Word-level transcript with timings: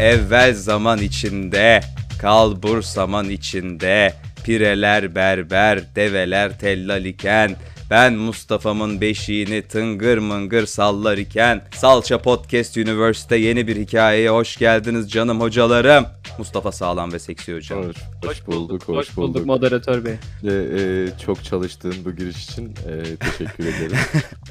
Evvel 0.00 0.54
zaman 0.54 0.98
içinde, 0.98 1.80
kalbur 2.20 2.82
zaman 2.82 3.30
içinde, 3.30 4.14
pireler 4.44 5.14
berber, 5.14 5.94
develer 5.96 6.58
tellal 6.58 7.04
iken, 7.04 7.56
ben 7.90 8.14
Mustafa'mın 8.14 9.00
beşiğini 9.00 9.62
tıngır 9.62 10.18
mıngır 10.18 10.66
sallar 10.66 11.18
iken 11.18 11.62
Salça 11.74 12.18
Podcast 12.18 12.76
Universe'te 12.76 13.36
yeni 13.36 13.66
bir 13.66 13.76
hikayeye 13.76 14.30
hoş 14.30 14.56
geldiniz 14.56 15.10
canım 15.10 15.40
hocalarım. 15.40 16.06
Mustafa 16.38 16.72
Sağlam 16.72 17.12
ve 17.12 17.18
Seksi 17.18 17.54
Hocam. 17.54 17.82
Hoş, 17.82 17.96
hoş 18.26 18.46
bulduk, 18.46 18.82
hoş, 18.82 18.96
Hoş 18.96 19.16
bulduk 19.16 19.34
bulduk. 19.34 19.46
moderatör 19.46 20.04
bey. 20.04 20.14
Ve, 20.44 20.52
e, 20.52 21.08
çok 21.24 21.44
çalıştığın 21.44 21.94
bu 22.04 22.16
giriş 22.16 22.44
için 22.44 22.66
e, 22.66 23.16
teşekkür 23.16 23.64
ederim. 23.64 23.98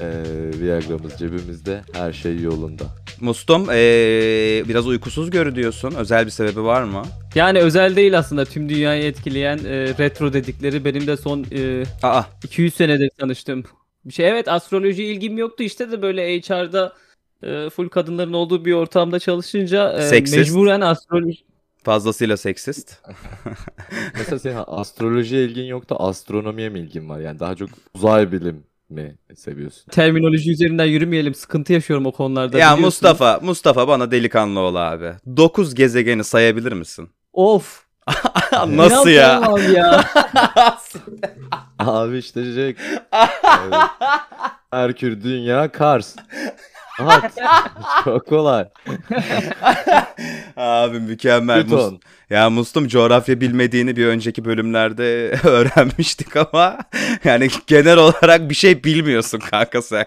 e, 0.00 0.06
Viagra'mız 0.60 1.18
cebimizde, 1.18 1.82
her 1.92 2.12
şey 2.12 2.40
yolunda. 2.40 2.84
Mustum 3.20 3.66
ee, 3.70 4.64
biraz 4.68 4.86
uykusuz 4.86 5.30
görünüyorsun. 5.30 5.94
Özel 5.94 6.26
bir 6.26 6.30
sebebi 6.30 6.62
var 6.62 6.82
mı? 6.82 7.02
Yani 7.34 7.58
özel 7.58 7.96
değil 7.96 8.18
aslında 8.18 8.44
tüm 8.44 8.68
dünyayı 8.68 9.04
etkileyen 9.04 9.58
e, 9.58 9.94
retro 9.98 10.32
dedikleri 10.32 10.84
benim 10.84 11.06
de 11.06 11.16
son 11.16 11.46
e, 11.52 11.84
Aa 12.02 12.22
200 12.44 12.74
senedir 12.74 13.10
tanıştım. 13.30 13.64
Bir 14.04 14.12
şey 14.12 14.28
evet 14.28 14.48
astroloji 14.48 15.04
ilgim 15.04 15.38
yoktu 15.38 15.62
işte 15.62 15.92
de 15.92 16.02
böyle 16.02 16.40
HR'da 16.40 16.92
e, 17.42 17.70
full 17.70 17.88
kadınların 17.88 18.32
olduğu 18.32 18.64
bir 18.64 18.72
ortamda 18.72 19.18
çalışınca 19.18 19.92
e, 19.92 20.02
Seksist. 20.02 20.38
mecburen 20.38 20.80
astroloji 20.80 21.44
fazlasıyla 21.82 22.36
seksist. 22.36 22.96
Mesela 24.18 24.38
senin 24.38 24.58
astrolojiye 24.66 25.44
ilgin 25.44 25.64
yok 25.64 25.90
da 25.90 26.00
astronomiye 26.00 26.68
mi 26.68 26.78
ilgin 26.78 27.08
var? 27.08 27.20
Yani 27.20 27.40
daha 27.40 27.56
çok 27.56 27.68
uzay 27.94 28.32
bilim 28.32 28.64
mi 28.88 29.16
seviyorsun? 29.36 29.90
terminoloji 29.90 30.50
üzerinden 30.50 30.84
yürümeyelim. 30.84 31.34
Sıkıntı 31.34 31.72
yaşıyorum 31.72 32.06
o 32.06 32.12
konularda. 32.12 32.58
ya 32.58 32.66
biliyorsun. 32.66 32.84
Mustafa, 32.84 33.40
Mustafa 33.42 33.88
bana 33.88 34.10
delikanlı 34.10 34.60
ol 34.60 34.74
abi. 34.74 35.12
9 35.36 35.74
gezegeni 35.74 36.24
sayabilir 36.24 36.72
misin? 36.72 37.08
Of. 37.32 37.86
Nasıl 38.68 39.08
ya? 39.08 39.42
ya? 39.74 40.04
Abi 41.86 42.18
işte 42.18 42.44
şey... 42.54 42.68
Evet. 43.66 43.90
Merkür, 44.72 45.22
Dünya, 45.22 45.72
Kars. 45.72 46.16
At. 46.98 47.32
Çok 48.04 48.26
kolay. 48.26 48.68
Abi 50.56 51.00
mükemmel. 51.00 51.60
Mus- 51.60 51.64
Plüton. 51.64 52.00
ya 52.30 52.50
Mustum 52.50 52.88
coğrafya 52.88 53.40
bilmediğini 53.40 53.96
bir 53.96 54.06
önceki 54.06 54.44
bölümlerde 54.44 55.30
öğrenmiştik 55.44 56.36
ama 56.36 56.78
yani 57.24 57.48
genel 57.66 57.96
olarak 57.96 58.50
bir 58.50 58.54
şey 58.54 58.84
bilmiyorsun 58.84 59.38
kanka 59.38 59.82
sen. 59.82 60.06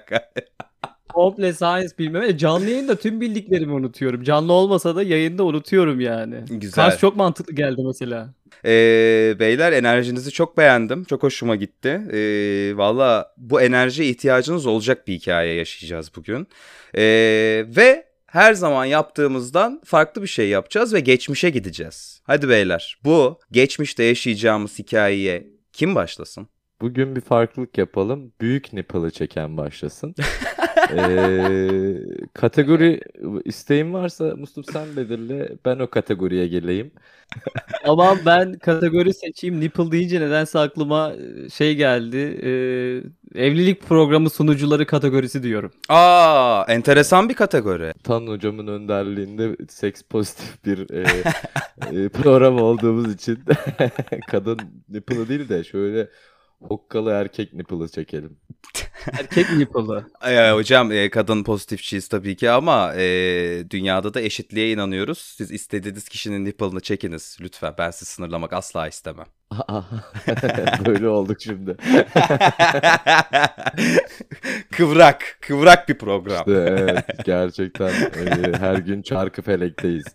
Komple 1.14 1.54
science 1.54 1.98
bilmem. 2.00 2.38
Canlı 2.38 2.70
yayında 2.70 2.96
tüm 2.96 3.22
bildiklerimi 3.22 3.74
unutuyorum. 3.74 4.24
Canlı 4.24 4.54
olmasa 4.54 4.96
da 4.96 5.04
yayında 5.04 5.44
unutuyorum 5.44 6.00
yani. 6.00 6.36
Güzel. 6.50 6.76
Kars 6.76 7.00
çok 7.00 7.16
mantıklı 7.16 7.56
geldi 7.56 7.82
mesela. 7.86 8.34
Ee, 8.66 9.36
beyler 9.40 9.72
enerjinizi 9.72 10.32
çok 10.32 10.58
beğendim. 10.58 11.04
Çok 11.04 11.24
hoşuma 11.24 11.56
gitti. 11.56 12.02
Ee, 12.14 12.78
Valla 12.78 13.34
bu 13.38 13.62
enerjiye 13.62 14.10
ihtiyacınız 14.10 14.66
olacak 14.66 15.08
bir 15.08 15.14
hikaye 15.14 15.54
yaşayacağız 15.54 16.12
bugün. 16.16 16.48
Ee, 16.98 17.66
ve 17.68 18.06
her 18.28 18.54
zaman 18.54 18.86
yaptığımızdan 18.86 19.82
farklı 19.86 20.22
bir 20.22 20.28
şey 20.28 20.50
yapacağız 20.50 20.94
ve 20.94 21.00
geçmişe 21.00 21.50
gideceğiz. 21.50 22.22
Hadi 22.24 22.50
beyler 22.50 22.98
bu 23.06 23.40
geçmişte 23.52 24.04
yaşayacağımız 24.04 24.80
hikayeye 24.80 25.48
kim 25.74 25.96
başlasın? 25.96 26.48
Bugün 26.82 27.16
bir 27.16 27.22
farklılık 27.22 27.78
yapalım. 27.78 28.34
Büyük 28.42 28.74
nipple'ı 28.74 29.12
çeken 29.12 29.58
başlasın. 29.58 30.16
Ee, 30.98 31.98
kategori 32.34 33.02
isteğin 33.46 33.94
varsa 33.94 34.36
Mustafa 34.38 34.72
sen 34.72 34.96
belirle. 34.96 35.50
Ben 35.66 35.80
o 35.80 35.88
kategoriye 35.88 36.48
geleyim. 36.48 36.92
Ama 37.88 38.18
ben 38.26 38.54
kategori 38.54 39.14
seçeyim. 39.14 39.60
Nipple 39.60 39.92
deyince 39.92 40.22
nedense 40.22 40.60
aklıma 40.60 41.14
e, 41.14 41.50
şey 41.50 41.76
geldi. 41.76 42.18
e, 42.44 42.50
evlilik 43.46 43.82
programı 43.82 44.30
sunucuları 44.30 44.86
kategorisi 44.86 45.44
diyorum. 45.44 45.72
Aa 45.90 46.66
enteresan 46.68 47.30
bir 47.30 47.34
kategori. 47.34 47.94
Tan 48.04 48.28
hocamın 48.28 48.68
önderliğinde 48.68 49.56
seks 49.70 50.02
pozitif 50.02 50.66
bir 50.66 50.90
e, 50.94 51.06
e, 51.92 52.10
program 52.24 52.62
olduğumuz 52.62 53.14
için 53.14 53.40
kadın 54.32 54.60
nipple'ı 54.90 55.30
değil 55.30 55.50
de 55.50 55.64
şöyle 55.64 56.10
hokkalı 56.68 57.12
erkek 57.12 57.54
nipple'ı 57.54 57.88
çekelim. 57.88 58.40
Erkek 59.20 59.52
nipple'ı. 59.52 60.06
Ee, 60.26 60.52
hocam 60.52 60.92
e, 60.92 61.10
kadın 61.10 61.44
pozitifçiyiz 61.44 62.08
tabii 62.08 62.36
ki 62.36 62.50
ama 62.52 62.94
e, 62.96 63.04
dünyada 63.70 64.14
da 64.14 64.22
eşitliğe 64.22 64.72
inanıyoruz. 64.72 65.18
Siz 65.18 65.52
istediğiniz 65.52 66.10
kişinin 66.10 66.46
nipple'ını 66.46 66.80
çekiniz 66.80 67.38
lütfen. 67.42 67.76
Ben 67.78 67.92
sizi 67.92 68.12
sınırlamak 68.12 68.54
asla 68.54 68.88
istemem. 68.88 69.26
Böyle 70.86 71.08
olduk 71.08 71.42
şimdi. 71.42 71.78
kıvrak, 74.72 75.38
kıvrak 75.42 75.90
bir 75.90 75.98
program. 75.98 76.40
İşte 76.40 76.52
evet 76.52 77.06
gerçekten 77.26 77.90
e, 77.90 78.58
her 78.58 78.76
gün 78.76 79.02
çarkı 79.02 79.42
felekteyiz. 79.42 80.06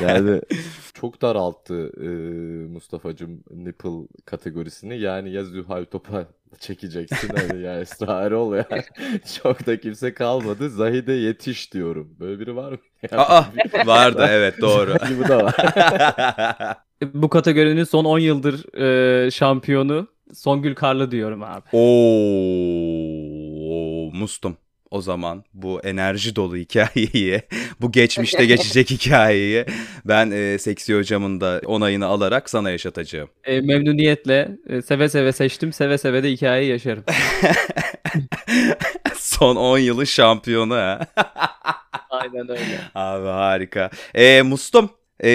Yani 0.00 0.40
çok 0.94 1.22
daralttı 1.22 1.92
e, 2.00 2.08
Mustafa'cığım 2.72 3.44
nipple 3.50 4.08
kategorisini. 4.24 4.98
Yani 4.98 5.32
ya 5.32 5.44
Zühal 5.44 5.84
Topal 5.84 6.24
çekeceksin 6.58 7.28
hani 7.36 7.62
ya 7.62 7.80
Esra 7.80 8.20
Erol 8.20 8.54
ya. 8.54 8.68
Çok 9.42 9.66
da 9.66 9.80
kimse 9.80 10.14
kalmadı. 10.14 10.70
Zahide 10.70 11.12
yetiş 11.12 11.74
diyorum. 11.74 12.16
Böyle 12.20 12.40
biri 12.40 12.56
var 12.56 12.72
mı? 12.72 12.78
Aa, 13.12 13.44
vardı 13.86 14.26
evet 14.30 14.60
doğru. 14.60 14.94
Bu 15.18 15.28
da 15.28 15.44
var. 15.44 15.54
Bu 17.14 17.28
kategorinin 17.28 17.84
son 17.84 18.04
10 18.04 18.18
yıldır 18.18 18.76
e, 19.26 19.30
şampiyonu 19.30 20.08
Songül 20.34 20.74
Karlı 20.74 21.10
diyorum 21.10 21.42
abi. 21.42 21.62
Oo, 21.72 21.80
mustum. 24.12 24.56
O 24.90 25.00
zaman 25.00 25.44
bu 25.54 25.80
enerji 25.80 26.36
dolu 26.36 26.56
hikayeyi, 26.56 27.42
bu 27.80 27.92
geçmişte 27.92 28.46
geçecek 28.52 28.90
hikayeyi 28.90 29.64
ben 30.04 30.30
e, 30.30 30.58
Seksi 30.58 30.94
hocamın 30.94 31.40
da 31.40 31.60
onayını 31.66 32.06
alarak 32.06 32.50
sana 32.50 32.70
yaşatacağım. 32.70 33.28
E, 33.44 33.60
memnuniyetle 33.60 34.58
e, 34.68 34.82
seve 34.82 35.08
seve 35.08 35.32
seçtim. 35.32 35.72
Seve 35.72 35.98
seve 35.98 36.22
de 36.22 36.30
hikayeyi 36.30 36.70
yaşarım. 36.70 37.04
Son 39.16 39.56
10 39.56 39.78
yılın 39.78 40.04
şampiyonu 40.04 40.74
ha. 40.74 41.00
Aynen 42.10 42.50
öyle. 42.50 42.80
Abi 42.94 43.26
harika. 43.26 43.90
E, 44.14 44.42
Mustum, 44.42 44.90
e, 45.24 45.28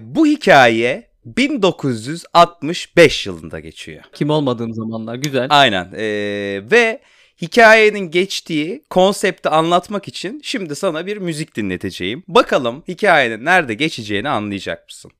bu 0.00 0.26
hikaye 0.26 1.07
1965 1.24 3.26
yılında 3.26 3.60
geçiyor. 3.60 4.02
Kim 4.12 4.30
olmadığım 4.30 4.74
zamanlar. 4.74 5.14
Güzel. 5.14 5.46
Aynen. 5.50 5.84
E, 5.96 6.02
ve 6.70 7.00
hikayenin 7.42 8.10
geçtiği 8.10 8.82
konsepti 8.90 9.48
anlatmak 9.48 10.08
için 10.08 10.40
şimdi 10.44 10.76
sana 10.76 11.06
bir 11.06 11.16
müzik 11.16 11.56
dinleteceğim. 11.56 12.22
Bakalım 12.28 12.82
hikayenin 12.88 13.44
nerede 13.44 13.74
geçeceğini 13.74 14.28
anlayacak 14.28 14.86
mısın? 14.88 15.10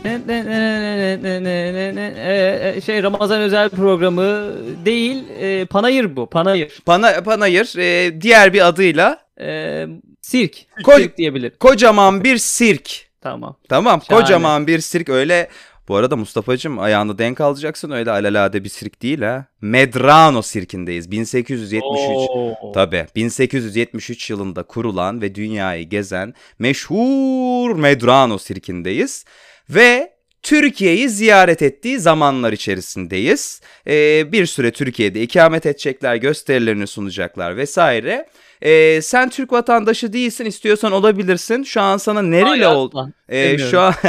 Şey 2.84 3.02
Ramazan 3.02 3.40
özel 3.40 3.68
programı 3.68 4.52
değil. 4.84 5.24
e, 5.40 5.64
panayır 5.64 6.16
bu. 6.16 6.26
Panayır. 6.26 6.78
Pana, 6.86 7.22
Panayır 7.22 7.78
e, 7.78 8.20
diğer 8.20 8.52
bir 8.52 8.68
adıyla 8.68 9.18
E, 9.40 9.86
sirk. 10.30 10.56
Koy- 10.84 11.02
Sirk 11.02 11.18
diyebilirim. 11.18 11.52
kocaman 11.60 12.24
bir 12.24 12.36
sirk. 12.38 13.10
Tamam. 13.20 13.56
Tamam 13.68 14.02
Şahane. 14.02 14.22
kocaman 14.22 14.66
bir 14.66 14.78
sirk 14.80 15.08
öyle 15.08 15.48
bu 15.88 15.96
arada 15.96 16.16
Mustafa'cığım 16.16 16.78
ayağını 16.78 17.18
denk 17.18 17.40
alacaksın 17.40 17.90
öyle 17.90 18.10
alelade 18.10 18.64
bir 18.64 18.68
sirk 18.68 19.02
değil 19.02 19.20
ha. 19.22 19.46
Medrano 19.60 20.42
sirkindeyiz 20.42 21.10
1873. 21.10 21.82
Oo. 22.30 22.72
Tabii 22.72 23.06
1873 23.16 24.30
yılında 24.30 24.62
kurulan 24.62 25.20
ve 25.22 25.34
dünyayı 25.34 25.88
gezen 25.88 26.34
meşhur 26.58 27.76
Medrano 27.76 28.38
sirkindeyiz. 28.38 29.24
Ve 29.70 30.12
Türkiye'yi 30.42 31.08
ziyaret 31.08 31.62
ettiği 31.62 31.98
zamanlar 31.98 32.52
içerisindeyiz. 32.52 33.60
Ee, 33.86 34.32
bir 34.32 34.46
süre 34.46 34.70
Türkiye'de 34.70 35.22
ikamet 35.22 35.66
edecekler, 35.66 36.16
gösterilerini 36.16 36.86
sunacaklar 36.86 37.56
vesaire. 37.56 38.26
Ee, 38.62 39.02
sen 39.02 39.30
Türk 39.30 39.52
vatandaşı 39.52 40.12
değilsin, 40.12 40.44
istiyorsan 40.44 40.92
olabilirsin. 40.92 41.62
Şu 41.62 41.80
an 41.80 41.96
sana 41.96 42.22
nereli 42.22 42.66
ol? 42.66 42.90
Ee, 43.28 43.58
şu 43.58 43.80
an 43.80 43.94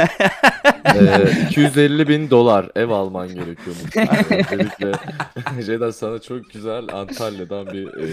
Ee, 0.84 1.46
250 1.50 2.08
bin 2.08 2.30
dolar 2.30 2.70
ev 2.76 2.88
alman 2.88 3.28
gerekiyormuş. 3.28 3.96
Yani 3.96 4.08
Öncelikle 4.30 4.92
şeyden 5.66 5.90
sana 6.00 6.18
çok 6.18 6.50
güzel 6.50 6.84
Antalya'dan 6.92 7.66
bir 7.66 7.86
e, 7.86 8.08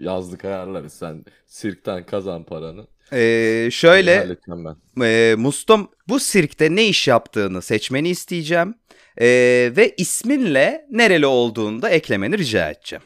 yazlık 0.00 0.44
ayarlarız. 0.44 0.92
Sen 0.92 1.24
sirkten 1.46 2.06
kazan 2.06 2.44
paranı. 2.44 2.86
Ee, 3.12 3.68
şöyle 3.72 4.36
e, 5.02 5.34
Mustum 5.38 5.88
bu 6.08 6.20
sirkte 6.20 6.76
ne 6.76 6.86
iş 6.86 7.08
yaptığını 7.08 7.62
seçmeni 7.62 8.08
isteyeceğim. 8.08 8.74
Ee, 9.20 9.26
ve 9.76 9.94
isminle 9.96 10.86
nereli 10.90 11.26
olduğunu 11.26 11.82
da 11.82 11.90
eklemeni 11.90 12.38
rica 12.38 12.70
edeceğim. 12.70 13.02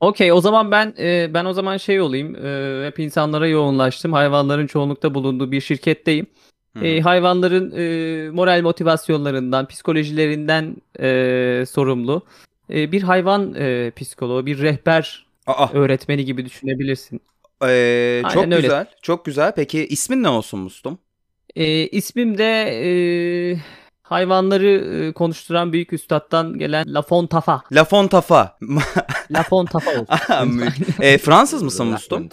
Okey 0.00 0.32
o 0.32 0.40
zaman 0.40 0.70
ben 0.70 0.94
e, 0.98 1.34
ben 1.34 1.44
o 1.44 1.52
zaman 1.52 1.76
şey 1.76 2.00
olayım. 2.00 2.46
E, 2.46 2.86
hep 2.86 2.98
insanlara 2.98 3.46
yoğunlaştım. 3.48 4.12
Hayvanların 4.12 4.66
çoğunlukta 4.66 5.14
bulunduğu 5.14 5.52
bir 5.52 5.60
şirketteyim. 5.60 6.26
Hı. 6.76 6.84
E, 6.84 7.00
hayvanların 7.00 7.72
e, 7.76 8.30
moral 8.30 8.62
motivasyonlarından, 8.62 9.66
psikolojilerinden 9.66 10.76
e, 11.00 11.64
sorumlu. 11.66 12.22
E, 12.70 12.92
bir 12.92 13.02
hayvan 13.02 13.54
e, 13.54 13.92
psikoloğu, 13.96 14.46
bir 14.46 14.58
rehber 14.58 15.26
Aa, 15.46 15.72
öğretmeni 15.72 16.24
gibi 16.24 16.44
düşünebilirsin. 16.44 17.20
Ee, 17.64 18.22
çok 18.34 18.44
öyle. 18.44 18.60
güzel. 18.60 18.86
Çok 19.02 19.24
güzel. 19.24 19.52
Peki 19.56 19.86
ismin 19.86 20.22
ne 20.22 20.28
olsun 20.28 20.60
Mustum? 20.60 20.98
E, 21.56 21.86
ismim 21.86 22.38
de 22.38 22.62
e, 22.84 22.90
hayvanları 24.02 24.68
e, 24.68 25.12
konuşturan 25.12 25.72
büyük 25.72 25.92
üstattan 25.92 26.58
gelen 26.58 26.94
La 26.94 27.02
Fontafa. 27.02 27.62
La 27.72 27.84
Fontafa. 27.84 28.58
La 29.30 29.42
Fontafa 29.42 29.90
olsun. 29.90 30.06
E, 31.00 31.18
Fransız 31.18 31.62
mısın 31.62 31.86
Mustum? 31.86 32.28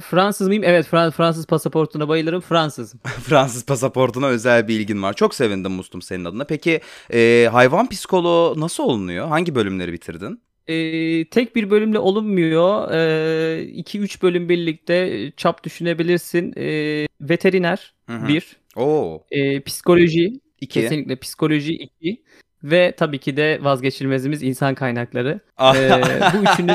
Fransız 0.00 0.48
mıyım? 0.48 0.64
Evet 0.64 0.86
Fran- 0.86 1.10
Fransız 1.10 1.46
pasaportuna 1.46 2.08
bayılırım. 2.08 2.40
Fransızım. 2.40 3.00
Fransız 3.04 3.66
pasaportuna 3.66 4.26
özel 4.26 4.68
bir 4.68 4.80
ilgin 4.80 5.02
var. 5.02 5.12
Çok 5.12 5.34
sevindim 5.34 5.72
Mustum 5.72 6.02
senin 6.02 6.24
adına. 6.24 6.44
Peki 6.44 6.80
e, 7.12 7.48
hayvan 7.52 7.88
psikoloğu 7.88 8.60
nasıl 8.60 8.84
olunuyor? 8.84 9.28
Hangi 9.28 9.54
bölümleri 9.54 9.92
bitirdin? 9.92 10.42
Ee, 10.70 11.24
tek 11.24 11.56
bir 11.56 11.70
bölümle 11.70 11.98
olunmuyor. 11.98 12.88
2-3 12.90 14.22
bölüm 14.22 14.48
birlikte 14.48 15.30
çap 15.36 15.64
düşünebilirsin. 15.64 16.54
Ee, 16.56 17.06
veteriner 17.20 17.94
Hı 18.06 18.16
hı. 18.16 18.28
1, 18.28 18.56
Oo. 18.76 19.24
psikoloji 19.66 20.40
İki. 20.60 20.80
kesinlikle 20.80 21.16
psikoloji 21.16 21.72
2 21.72 22.22
ve 22.62 22.92
tabii 22.96 23.18
ki 23.18 23.36
de 23.36 23.58
vazgeçilmezimiz 23.62 24.42
insan 24.42 24.74
kaynakları. 24.74 25.40
Ee, 25.76 25.90
bu 26.34 26.52
üçünün 26.52 26.74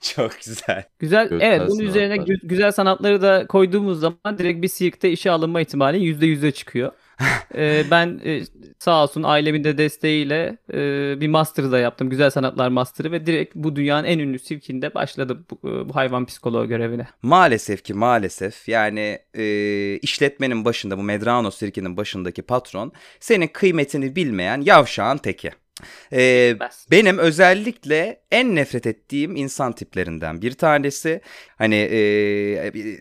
Çok 0.00 0.32
güzel. 0.44 0.84
güzel 0.98 1.28
Göksel 1.28 1.46
evet 1.48 1.62
bunun 1.70 1.82
üzerine 1.84 2.16
gü- 2.16 2.46
güzel 2.46 2.72
sanatları 2.72 3.22
da 3.22 3.46
koyduğumuz 3.46 4.00
zaman 4.00 4.38
direkt 4.38 4.62
bir 4.62 4.68
sirkte 4.68 5.10
işe 5.10 5.30
alınma 5.30 5.60
ihtimali 5.60 5.98
%100'e 5.98 6.50
çıkıyor. 6.50 6.92
Ee, 7.56 7.84
ben 7.90 8.20
e, 8.24 8.42
sağ 8.78 9.02
olsun 9.02 9.22
ailemin 9.22 9.64
de 9.64 9.78
desteğiyle 9.78 10.58
e, 10.72 10.80
bir 11.20 11.28
master 11.28 11.72
da 11.72 11.78
yaptım. 11.78 12.10
Güzel 12.10 12.30
sanatlar 12.30 12.68
master'ı 12.68 13.12
ve 13.12 13.26
direkt 13.26 13.54
bu 13.54 13.76
dünyanın 13.76 14.04
en 14.04 14.18
ünlü 14.18 14.38
sirkinde 14.38 14.94
başladım 14.94 15.46
bu, 15.50 15.68
e, 15.68 15.88
bu 15.88 15.96
hayvan 15.96 16.26
psikoloğu 16.26 16.68
görevine. 16.68 17.06
Maalesef 17.22 17.84
ki 17.84 17.94
maalesef 17.94 18.68
yani 18.68 19.18
e, 19.34 19.44
işletmenin 20.02 20.64
başında 20.64 20.98
bu 20.98 21.02
Medrano 21.02 21.50
sirkinin 21.50 21.96
başındaki 21.96 22.42
patron 22.42 22.92
senin 23.20 23.48
kıymetini 23.48 24.16
bilmeyen 24.16 24.60
yavşağın 24.60 25.18
teki. 25.18 25.50
E, 26.12 26.56
Bas. 26.60 26.86
benim 26.90 27.18
özellikle 27.18 28.20
en 28.30 28.54
nefret 28.54 28.86
ettiğim 28.86 29.36
insan 29.36 29.72
tiplerinden 29.72 30.42
bir 30.42 30.52
tanesi. 30.52 31.20
Hani 31.58 31.74
e, 31.74 31.98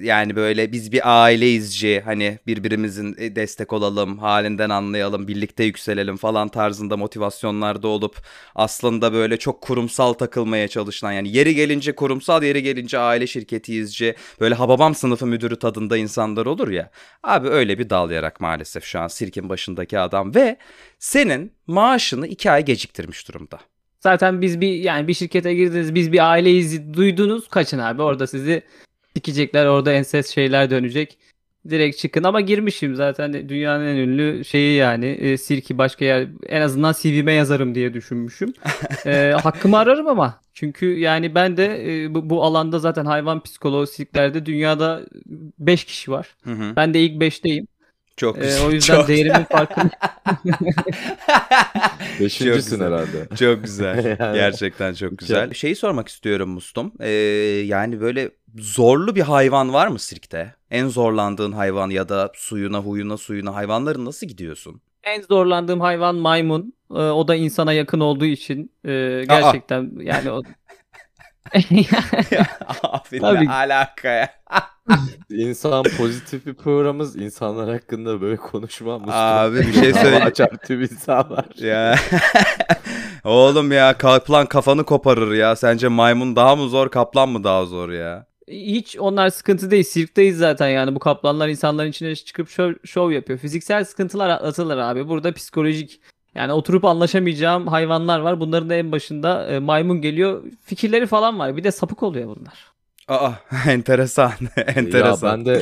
yani 0.02 0.36
böyle 0.36 0.72
biz 0.72 0.92
bir 0.92 1.24
aileyizci 1.24 2.02
hani 2.06 2.40
birbirimizin 2.48 3.16
e, 3.20 3.36
destek 3.36 3.74
olalım, 3.74 4.18
halinden 4.18 4.70
anlayalım, 4.70 5.28
birlikte 5.28 5.64
yükselelim 5.64 6.18
falan 6.18 6.48
tarzında 6.48 6.98
motivasyonlarda 6.98 7.88
olup 7.88 8.18
aslında 8.56 9.14
böyle 9.14 9.38
çok 9.38 9.62
kurumsal 9.62 10.14
takılmaya 10.14 10.68
çalışılan 10.68 11.12
yani 11.12 11.38
yeri 11.38 11.56
gelince 11.56 11.96
kurumsal 11.96 12.44
yeri 12.44 12.64
gelince 12.64 12.98
aile 12.98 13.28
şirketiyizci 13.28 14.16
böyle 14.40 14.56
hababam 14.56 14.96
sınıfı 14.96 15.28
müdürü 15.28 15.60
tadında 15.60 15.98
insanlar 15.98 16.46
olur 16.46 16.70
ya. 16.70 16.90
Abi 17.24 17.48
öyle 17.48 17.80
bir 17.80 17.90
dal 17.90 18.12
yarak 18.12 18.40
maalesef 18.42 18.84
şu 18.84 19.00
an 19.00 19.08
sirkin 19.08 19.50
başındaki 19.50 20.00
adam 20.00 20.36
ve 20.36 20.58
senin 21.04 21.52
maaşını 21.68 22.28
iki 22.28 22.52
ay 22.52 22.66
geciktirmiş 22.66 23.28
durumda. 23.28 23.60
Zaten 24.00 24.42
biz 24.42 24.62
bir 24.62 24.74
yani 24.74 25.08
bir 25.08 25.14
şirkete 25.14 25.54
girdiniz 25.54 25.96
biz 25.96 26.12
bir 26.12 26.32
aileyiz 26.32 26.94
duydunuz 26.94 27.48
kaçın 27.48 27.80
abi 27.80 28.02
orada 28.02 28.28
sizi 28.28 28.62
sikecekler 29.16 29.66
orada 29.66 29.94
enses 29.94 30.34
şeyler 30.34 30.70
dönecek. 30.70 31.18
Direkt 31.70 31.98
çıkın 31.98 32.24
ama 32.24 32.42
girmişim 32.42 32.96
zaten 32.96 33.50
dünyanın 33.50 33.86
en 33.86 33.96
ünlü 33.96 34.46
şeyi 34.46 34.76
yani 34.76 35.06
e, 35.06 35.38
sirki 35.38 35.78
başka 35.78 36.06
yer 36.06 36.28
en 36.48 36.62
azından 36.62 36.96
CV'me 37.02 37.34
yazarım 37.34 37.76
diye 37.76 37.94
düşünmüşüm. 37.94 38.54
E, 39.06 39.34
hakkımı 39.44 39.78
ararım 39.78 40.08
ama 40.08 40.42
çünkü 40.54 41.00
yani 41.00 41.36
ben 41.36 41.58
de 41.58 42.04
e, 42.04 42.14
bu, 42.14 42.30
bu 42.30 42.44
alanda 42.44 42.80
zaten 42.80 43.06
hayvan 43.06 43.44
psikoloğu 43.44 43.88
sirklerde 43.88 44.46
dünyada 44.46 45.02
5 45.60 45.84
kişi 45.84 46.12
var. 46.12 46.36
Hı 46.44 46.52
hı. 46.52 46.76
Ben 46.76 46.94
de 46.94 47.02
ilk 47.02 47.22
5'teyim. 47.22 47.68
Çok 48.18 48.38
E, 48.38 48.42
güzel. 48.42 48.66
o 48.68 48.72
yüzden 48.72 48.96
çok- 48.96 49.08
değerimin 49.08 49.44
farkında. 49.44 49.90
Beşincisin 52.20 52.80
herhalde. 52.80 53.28
Çok 53.40 53.64
güzel. 53.64 54.18
Yani- 54.20 54.36
Gerçekten 54.36 54.94
çok 54.94 55.18
güzel. 55.18 55.54
Şeyi 55.54 55.76
sormak 55.76 56.08
istiyorum 56.08 56.50
Mustum. 56.50 56.92
Ee, 57.00 57.10
yani 57.66 58.02
böyle 58.02 58.32
zorlu 58.58 59.16
bir 59.16 59.22
hayvan 59.22 59.74
var 59.74 59.88
mı 59.88 60.00
sirkte? 60.00 60.56
En 60.72 60.88
zorlandığın 60.88 61.52
hayvan 61.52 61.90
ya 61.90 62.10
da 62.10 62.32
suyuna, 62.36 62.78
huyuna, 62.80 63.18
suyuna 63.18 63.56
hayvanların 63.56 64.06
nasıl 64.06 64.28
gidiyorsun? 64.28 64.82
En 65.04 65.22
zorlandığım 65.22 65.82
hayvan 65.82 66.16
maymun. 66.16 66.74
Ee, 66.92 66.94
o 66.96 67.28
da 67.28 67.36
insana 67.36 67.74
yakın 67.74 68.00
olduğu 68.00 68.26
için 68.26 68.72
e, 68.86 69.24
gerçekten 69.30 69.92
yani 70.02 70.32
o 70.32 70.42
Abi 72.84 73.20
Tabii. 73.20 73.46
ne 73.46 73.52
alaka 73.54 74.08
ya? 74.10 74.30
İnsan 75.30 75.84
pozitif 75.98 76.46
bir 76.46 76.54
programımız. 76.54 77.16
İnsanlar 77.16 77.70
hakkında 77.70 78.22
böyle 78.22 78.36
konuşma. 78.38 79.00
Abi 79.08 79.58
bir 79.58 79.74
şey 79.74 79.94
söyle- 79.94 80.24
Açar 80.24 80.50
tüm 80.68 80.82
insanlar. 80.82 81.46
ya. 81.58 81.96
Oğlum 83.24 83.72
ya 83.72 83.98
kaplan 83.98 84.46
kafanı 84.46 84.84
koparır 84.84 85.32
ya. 85.34 85.56
Sence 85.56 85.88
maymun 85.88 86.36
daha 86.36 86.56
mı 86.56 86.70
zor, 86.70 86.90
kaplan 86.90 87.30
mı 87.30 87.44
daha 87.44 87.66
zor 87.66 87.90
ya? 87.90 88.26
hiç 88.48 88.98
onlar 89.00 89.30
sıkıntı 89.30 89.72
değil. 89.72 89.84
Sirkteyiz 89.84 90.38
zaten 90.38 90.68
yani 90.70 90.96
bu 90.96 91.00
kaplanlar 91.00 91.48
insanların 91.48 91.90
içine 91.90 92.16
çıkıp 92.16 92.50
şov, 92.50 92.72
şov 92.86 93.12
yapıyor. 93.12 93.40
Fiziksel 93.40 93.86
sıkıntılar 93.86 94.30
atlatılır 94.30 94.78
abi. 94.78 95.08
Burada 95.08 95.34
psikolojik 95.34 96.02
yani 96.36 96.54
oturup 96.54 96.86
anlaşamayacağım 96.86 97.68
hayvanlar 97.68 98.20
var. 98.20 98.40
Bunların 98.40 98.70
da 98.70 98.76
en 98.76 98.92
başında 98.92 99.48
e, 99.48 99.60
maymun 99.60 100.02
geliyor. 100.02 100.44
Fikirleri 100.62 101.08
falan 101.08 101.40
var. 101.40 101.58
Bir 101.58 101.64
de 101.64 101.72
sapık 101.72 102.04
oluyor 102.04 102.36
bunlar. 102.36 102.74
Aa, 103.08 103.32
enteresan. 103.68 104.32
enteresan. 104.76 105.28
Ya 105.28 105.34
ben 105.38 105.46
de 105.46 105.62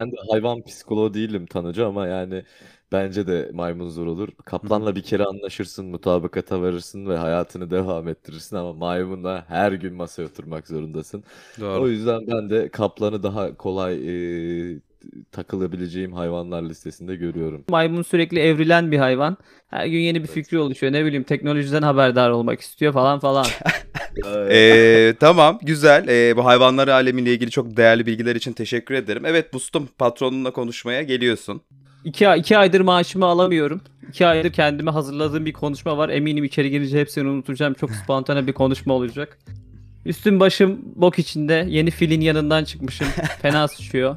ben 0.00 0.12
de 0.12 0.16
hayvan 0.30 0.62
psikoloğu 0.62 1.14
değilim 1.14 1.46
tanıcı 1.46 1.86
ama 1.86 2.06
yani 2.06 2.44
bence 2.92 3.26
de 3.26 3.50
maymun 3.54 3.88
zor 3.88 4.06
olur. 4.06 4.28
Kaplanla 4.44 4.96
bir 4.96 5.02
kere 5.02 5.24
anlaşırsın, 5.24 5.86
mutabakata 5.86 6.60
varırsın 6.62 7.06
ve 7.06 7.16
hayatını 7.16 7.70
devam 7.70 8.08
ettirirsin 8.08 8.56
ama 8.56 8.72
maymunla 8.72 9.44
her 9.48 9.72
gün 9.72 9.94
masaya 9.94 10.24
oturmak 10.24 10.68
zorundasın. 10.68 11.24
O 11.58 11.60
Doğru. 11.60 11.88
yüzden 11.88 12.26
ben 12.26 12.50
de 12.50 12.68
kaplanı 12.68 13.22
daha 13.22 13.56
kolay 13.56 13.94
e, 14.74 14.80
takılabileceğim 15.32 16.12
hayvanlar 16.12 16.62
listesinde 16.62 17.16
görüyorum. 17.16 17.64
Maymun 17.68 18.02
sürekli 18.02 18.38
evrilen 18.38 18.92
bir 18.92 18.98
hayvan. 18.98 19.36
Her 19.68 19.86
gün 19.86 19.98
yeni 19.98 20.22
bir 20.22 20.28
fikri 20.28 20.58
oluşuyor. 20.58 20.92
Ne 20.92 21.04
bileyim 21.04 21.22
teknolojiden 21.22 21.82
haberdar 21.82 22.30
olmak 22.30 22.60
istiyor 22.60 22.92
falan 22.92 23.18
falan. 23.18 23.46
Ee, 24.50 25.14
tamam 25.20 25.58
güzel. 25.62 26.08
Ee, 26.08 26.36
bu 26.36 26.44
hayvanlar 26.44 26.88
alemiyle 26.88 27.32
ilgili 27.32 27.50
çok 27.50 27.76
değerli 27.76 28.06
bilgiler 28.06 28.36
için 28.36 28.52
teşekkür 28.52 28.94
ederim. 28.94 29.22
Evet 29.26 29.54
Bustum 29.54 29.88
patronunla 29.98 30.50
konuşmaya 30.50 31.02
geliyorsun. 31.02 31.60
İki, 32.04 32.28
ay- 32.28 32.40
iki 32.40 32.58
aydır 32.58 32.80
maaşımı 32.80 33.26
alamıyorum. 33.26 33.80
İki 34.08 34.26
aydır 34.26 34.52
kendime 34.52 34.90
hazırladığım 34.90 35.46
bir 35.46 35.52
konuşma 35.52 35.96
var. 35.96 36.08
Eminim 36.08 36.44
içeri 36.44 36.70
girince 36.70 37.00
hepsini 37.00 37.28
unutacağım. 37.28 37.74
Çok 37.74 37.90
spontane 37.90 38.46
bir 38.46 38.52
konuşma 38.52 38.94
olacak. 38.94 39.38
Üstüm 40.06 40.40
başım 40.40 40.78
bok 40.96 41.18
içinde. 41.18 41.66
Yeni 41.68 41.90
filin 41.90 42.20
yanından 42.20 42.64
çıkmışım. 42.64 43.06
Fena 43.42 43.68
sıçıyor. 43.68 44.16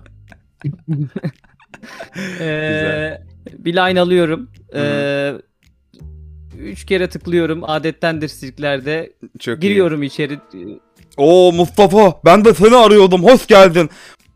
ee, 2.39 3.21
bir 3.57 3.73
line 3.73 4.01
alıyorum. 4.01 4.49
Ee, 4.75 5.33
üç 6.59 6.85
kere 6.85 7.09
tıklıyorum. 7.09 7.63
Adettendir 7.63 8.27
sirklerde. 8.27 9.13
Çok 9.39 9.57
iyi. 9.57 9.61
Giriyorum 9.61 10.03
içeri. 10.03 10.39
Oo 11.17 11.51
Mustafa 11.51 12.21
ben 12.25 12.45
de 12.45 12.53
seni 12.53 12.75
arıyordum. 12.75 13.23
Hoş 13.23 13.47
geldin. 13.47 13.89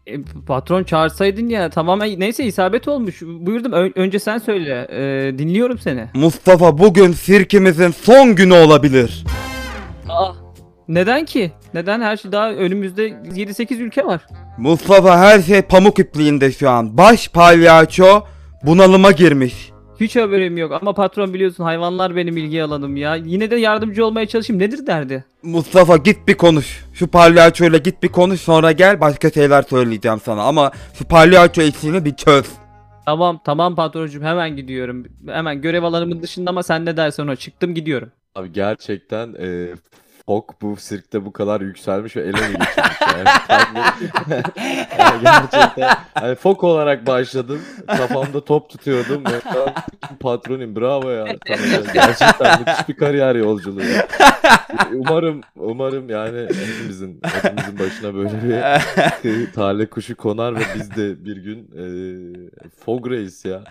E, 0.08 0.22
patron 0.48 0.84
çağırsaydın 0.84 1.50
ya. 1.50 1.70
Tamamen 1.70 2.20
neyse 2.20 2.44
isabet 2.46 2.88
olmuş. 2.88 3.22
Buyurdum. 3.22 3.74
Ö- 3.74 3.92
önce 3.96 4.20
sen 4.20 4.38
söyle. 4.38 4.88
Ee, 4.92 5.38
dinliyorum 5.38 5.80
seni. 5.80 6.06
Mustafa 6.14 6.78
bugün 6.78 7.12
sirkimizin 7.12 7.92
son 7.92 8.36
günü 8.36 8.54
olabilir. 8.54 9.24
Aa, 10.10 10.34
neden 10.88 11.26
ki? 11.26 11.52
Neden 11.74 12.02
her 12.02 12.18
şey 12.18 12.32
daha 12.32 12.52
önümüzde 12.52 13.08
7-8 13.10 13.76
ülke 13.76 14.06
var? 14.06 14.22
Mustafa 14.60 15.18
her 15.18 15.42
şey 15.42 15.62
pamuk 15.62 16.00
ipliğinde 16.00 16.52
şu 16.52 16.70
an. 16.70 16.98
Baş 16.98 17.28
palyaço 17.28 18.24
bunalıma 18.64 19.12
girmiş. 19.12 19.72
Hiç 20.00 20.16
haberim 20.16 20.58
yok 20.58 20.72
ama 20.82 20.94
patron 20.94 21.34
biliyorsun 21.34 21.64
hayvanlar 21.64 22.16
benim 22.16 22.38
ilgi 22.38 22.64
alanım 22.64 22.98
ya. 22.98 23.16
Yine 23.16 23.52
de 23.52 23.56
yardımcı 23.56 24.06
olmaya 24.06 24.28
çalışayım. 24.28 24.62
Nedir 24.62 24.88
derdi? 24.88 25.26
Mustafa 25.44 25.98
git 25.98 26.28
bir 26.28 26.38
konuş. 26.38 26.86
Şu 26.94 27.08
palyaçoyla 27.08 27.78
git 27.78 28.04
bir 28.04 28.08
konuş 28.08 28.42
sonra 28.42 28.72
gel 28.72 29.02
başka 29.02 29.32
şeyler 29.32 29.62
söyleyeceğim 29.62 30.20
sana. 30.26 30.44
Ama 30.44 30.72
şu 30.94 31.06
palyaço 31.06 31.62
işini 31.62 32.06
bir 32.06 32.16
çöz. 32.16 32.46
Tamam 33.06 33.40
tamam 33.46 33.76
patroncum 33.76 34.24
hemen 34.24 34.56
gidiyorum. 34.56 35.06
Hemen 35.28 35.62
görev 35.62 35.84
alanımın 35.84 36.22
dışında 36.22 36.50
ama 36.50 36.64
sen 36.64 36.86
ne 36.86 36.98
dersen 36.98 37.28
o 37.28 37.36
çıktım 37.36 37.74
gidiyorum. 37.74 38.10
Abi 38.36 38.52
gerçekten 38.54 39.34
e, 39.34 39.68
Hawk 40.30 40.62
bu 40.62 40.76
sirkte 40.76 41.26
bu 41.26 41.34
kadar 41.34 41.62
yükselmiş 41.62 42.16
ve 42.16 42.22
ele 42.22 42.32
mi 42.32 42.58
geçirmiş 42.60 43.00
yani. 45.00 45.22
Gerçekten 45.24 45.98
hani 46.14 46.36
Fok 46.36 46.64
olarak 46.64 47.08
başladım. 47.08 47.62
Kafamda 47.88 48.46
top 48.46 48.70
tutuyordum. 48.70 49.24
ve 49.26 49.40
Patronim 50.20 50.76
bravo 50.76 51.10
ya. 51.10 51.26
Tamam, 51.48 51.84
gerçekten 51.94 52.60
müthiş 52.60 52.90
bir 52.90 52.94
kariyer 52.94 53.36
yolculuğu. 53.36 53.82
Umarım 54.94 55.42
umarım 55.56 56.10
yani 56.10 56.42
hepimizin 56.42 57.22
hepimizin 57.24 57.80
başına 57.80 58.16
böyle 58.16 58.44
bir 58.44 59.52
talih 59.54 59.88
kuşu 59.92 60.16
konar 60.16 60.56
ve 60.56 60.64
biz 60.76 60.96
de 60.96 61.26
bir 61.26 61.38
gün 61.38 61.60
e, 61.60 61.86
Fog 62.86 63.12
Race 63.12 63.50
ya. 63.50 63.64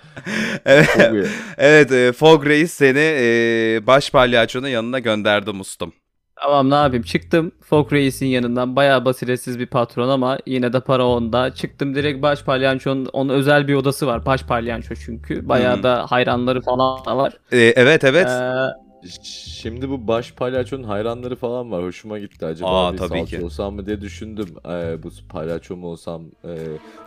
Evet, 0.65 0.87
Fog 0.87 1.27
evet 1.59 1.93
e, 1.93 2.13
Fog 2.13 2.47
Reis 2.47 2.73
seni 2.73 2.99
e, 2.99 3.87
baş 3.87 4.11
palyaçonun 4.11 4.69
yanına 4.69 4.99
gönderdi 4.99 5.53
Mustum. 5.53 5.93
Tamam 6.41 6.71
ne 6.71 6.75
yapayım 6.75 7.03
çıktım 7.03 7.53
Fok 7.61 7.93
Reis'in 7.93 8.27
yanından 8.27 8.77
bayağı 8.77 9.05
basiretsiz 9.05 9.59
bir 9.59 9.67
patron 9.67 10.09
ama 10.09 10.39
yine 10.47 10.73
de 10.73 10.81
para 10.81 11.07
onda. 11.07 11.55
Çıktım 11.55 11.95
direkt 11.95 12.23
baş 12.23 12.43
palyançonun 12.43 13.07
onun 13.13 13.29
özel 13.29 13.69
bir 13.69 13.75
odası 13.75 14.07
var 14.07 14.27
baş 14.27 14.43
palyanço 14.43 14.95
çünkü. 14.95 15.49
Bayağı 15.49 15.83
da 15.83 16.07
hayranları 16.09 16.61
falan 16.61 17.05
da 17.05 17.17
var. 17.17 17.33
E, 17.53 17.59
evet 17.59 18.05
evet. 18.05 18.27
Ee, 18.27 18.88
Şimdi 19.23 19.91
bu 19.91 20.07
baş 20.09 20.33
palyaçonun 20.33 20.83
hayranları 20.83 21.37
falan 21.37 21.71
var. 21.71 21.83
Hoşuma 21.85 22.19
gitti. 22.19 22.47
Acaba 22.47 22.87
Aa, 22.87 22.93
bir 22.93 22.99
tabii 22.99 23.09
salça 23.19 23.39
ki. 23.39 23.45
olsam 23.45 23.75
mı 23.75 23.87
diye 23.87 24.01
düşündüm. 24.01 24.49
Ee, 24.69 25.03
bu 25.03 25.09
palyaço 25.29 25.77
mu 25.77 25.87
olsam, 25.87 26.23
e, 26.45 26.57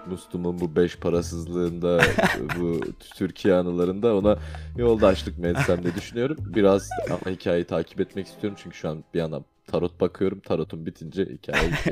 Mustum'un 0.10 0.60
bu 0.60 0.76
beş 0.76 0.98
parasızlığında, 0.98 2.02
bu 2.60 2.80
Türkiye 3.16 3.54
anılarında 3.56 4.16
ona 4.16 4.38
yoldaşlık 4.78 5.38
mı 5.40 5.48
etsem 5.48 5.84
diye 5.84 5.96
düşünüyorum. 5.96 6.38
Biraz 6.40 6.90
ama 7.10 7.36
hikayeyi 7.36 7.66
takip 7.66 8.02
etmek 8.02 8.28
istiyorum. 8.28 8.60
Çünkü 8.64 8.78
şu 8.78 8.90
an 8.90 9.04
bir 9.14 9.20
yana 9.20 9.42
tarot 9.72 10.02
bakıyorum. 10.02 10.40
Tarotun 10.40 10.86
bitince 10.86 11.22
izleyeceğim. 11.24 11.74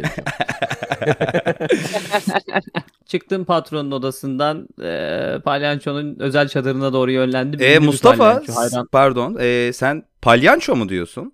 çıktım 3.06 3.46
patronun 3.46 3.92
odasından 3.92 4.68
e, 4.84 5.40
palyançonun 5.46 6.16
özel 6.20 6.48
çadırına 6.48 6.94
doğru 6.94 7.12
yönlendim. 7.12 7.62
E, 7.62 7.72
Ünlü 7.72 7.82
bir 7.82 7.86
Mustafa 7.86 8.18
palyanço, 8.34 8.54
hayran. 8.56 8.88
pardon 8.92 9.38
e, 9.40 9.74
sen 9.74 10.04
palyanço 10.22 10.76
mu 10.76 10.90
diyorsun? 10.90 11.34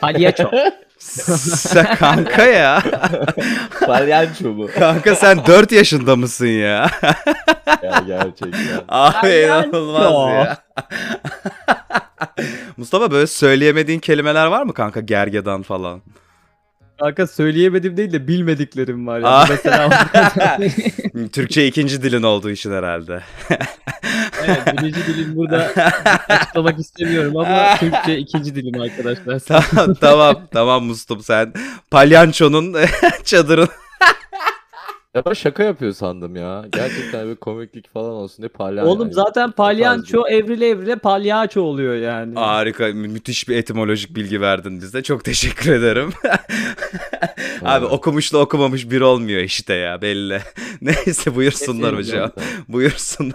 Palyaço. 0.00 0.50
sen 0.98 1.96
kanka 1.96 2.44
ya. 2.44 2.82
Palyaço 3.86 4.48
mu? 4.48 4.66
Kanka 4.78 5.14
sen 5.14 5.46
4 5.46 5.72
yaşında 5.72 6.16
mısın 6.16 6.46
ya? 6.46 6.90
Ya 7.82 8.02
gerçekten. 8.06 8.80
Abi 8.88 9.20
Palyanço. 9.20 9.68
inanılmaz 9.68 10.32
ya. 10.32 10.58
Mustafa 12.76 13.10
böyle 13.10 13.26
söyleyemediğin 13.26 13.98
kelimeler 13.98 14.46
var 14.46 14.62
mı 14.62 14.74
kanka 14.74 15.00
gergedan 15.00 15.62
falan? 15.62 16.02
Kanka 17.00 17.26
söyleyemedim 17.26 17.96
değil 17.96 18.12
de 18.12 18.28
bilmediklerim 18.28 19.06
var. 19.06 19.22
Aa. 19.22 19.40
Yani. 19.40 19.48
Mesela 19.50 20.58
Türkçe 21.32 21.66
ikinci 21.66 22.02
dilin 22.02 22.22
olduğu 22.22 22.50
için 22.50 22.72
herhalde. 22.72 23.22
evet, 24.46 24.78
birinci 24.78 25.06
dilim 25.06 25.36
burada 25.36 25.72
açıklamak 26.28 26.78
istemiyorum 26.78 27.36
ama 27.36 27.76
Türkçe 27.80 28.18
ikinci 28.18 28.54
dilim 28.54 28.80
arkadaşlar. 28.80 29.38
tamam 29.40 29.94
tamam 29.94 30.36
tamam 30.52 30.84
Mustum 30.84 31.22
sen 31.22 31.52
palyançonun 31.90 32.76
çadırın. 33.24 33.68
Ya 35.14 35.24
ben 35.24 35.32
şaka 35.32 35.62
yapıyor 35.62 35.92
sandım 35.92 36.36
ya. 36.36 36.64
Gerçekten 36.72 37.28
bir 37.30 37.36
komiklik 37.36 37.92
falan 37.92 38.10
olsun 38.12 38.38
diye 38.42 38.48
palyaço. 38.48 38.88
Oğlum 38.88 39.12
zaten 39.12 39.50
palyanço 39.50 40.28
evrile 40.28 40.68
evrile 40.68 40.96
palyaço 40.96 41.60
oluyor 41.62 41.94
yani. 41.94 42.34
Harika 42.34 42.86
mü- 42.86 43.08
müthiş 43.08 43.48
bir 43.48 43.56
etimolojik 43.56 44.16
bilgi 44.16 44.40
verdin 44.40 44.80
bize. 44.80 45.02
Çok 45.02 45.24
teşekkür 45.24 45.72
ederim. 45.72 46.10
Abi 47.62 47.86
okumuşla 47.86 48.38
okumamış 48.38 48.90
bir 48.90 49.00
olmuyor 49.00 49.40
işte 49.40 49.74
ya 49.74 50.02
belli. 50.02 50.40
Neyse 50.80 51.34
buyursunlar 51.34 51.96
Kesinlikle. 51.96 52.20
hocam. 52.20 52.32
Buyursun. 52.68 53.32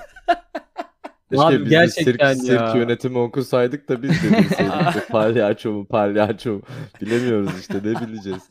Keşke 1.32 1.46
Abi 1.46 1.60
biz 1.62 1.70
gerçekten 1.70 2.34
sirk, 2.34 2.50
ya. 2.50 2.68
sirk 2.68 2.76
yönetimi 2.76 3.18
okusaydık 3.18 3.90
da 3.90 4.04
biz 4.04 4.10
de 4.10 4.38
bilseydik. 4.38 5.10
Palyaço 5.12 5.72
mu 5.72 5.86
palyaço 5.88 6.52
mu 6.54 6.62
bilemiyoruz 7.02 7.60
işte 7.60 7.78
ne 7.78 8.08
bileceğiz. 8.08 8.42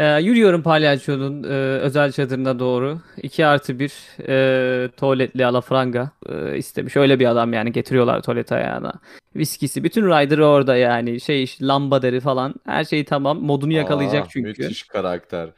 Ee, 0.00 0.20
yürüyorum 0.20 0.62
palyaçonun 0.62 1.42
e, 1.42 1.46
özel 1.56 2.12
çadırına 2.12 2.58
doğru. 2.58 2.98
2 3.22 3.46
artı 3.46 3.78
1 3.78 3.92
e, 4.28 4.88
tuvaletli 4.88 5.46
alafranga 5.46 6.10
e, 6.28 6.58
istemiş. 6.58 6.96
Öyle 6.96 7.20
bir 7.20 7.26
adam 7.26 7.52
yani 7.52 7.72
getiriyorlar 7.72 8.22
tuvalet 8.22 8.52
ayağına. 8.52 8.92
Viskisi. 9.36 9.84
Bütün 9.84 10.06
rider'ı 10.06 10.46
orada 10.46 10.76
yani. 10.76 11.20
Şey 11.20 11.54
lamba 11.62 12.02
deri 12.02 12.20
falan. 12.20 12.54
Her 12.66 12.84
şey 12.84 13.04
tamam. 13.04 13.40
Modunu 13.40 13.72
yakalayacak 13.72 14.26
Aa, 14.26 14.28
çünkü. 14.28 14.48
Müthiş 14.48 14.82
karakter. 14.82 15.48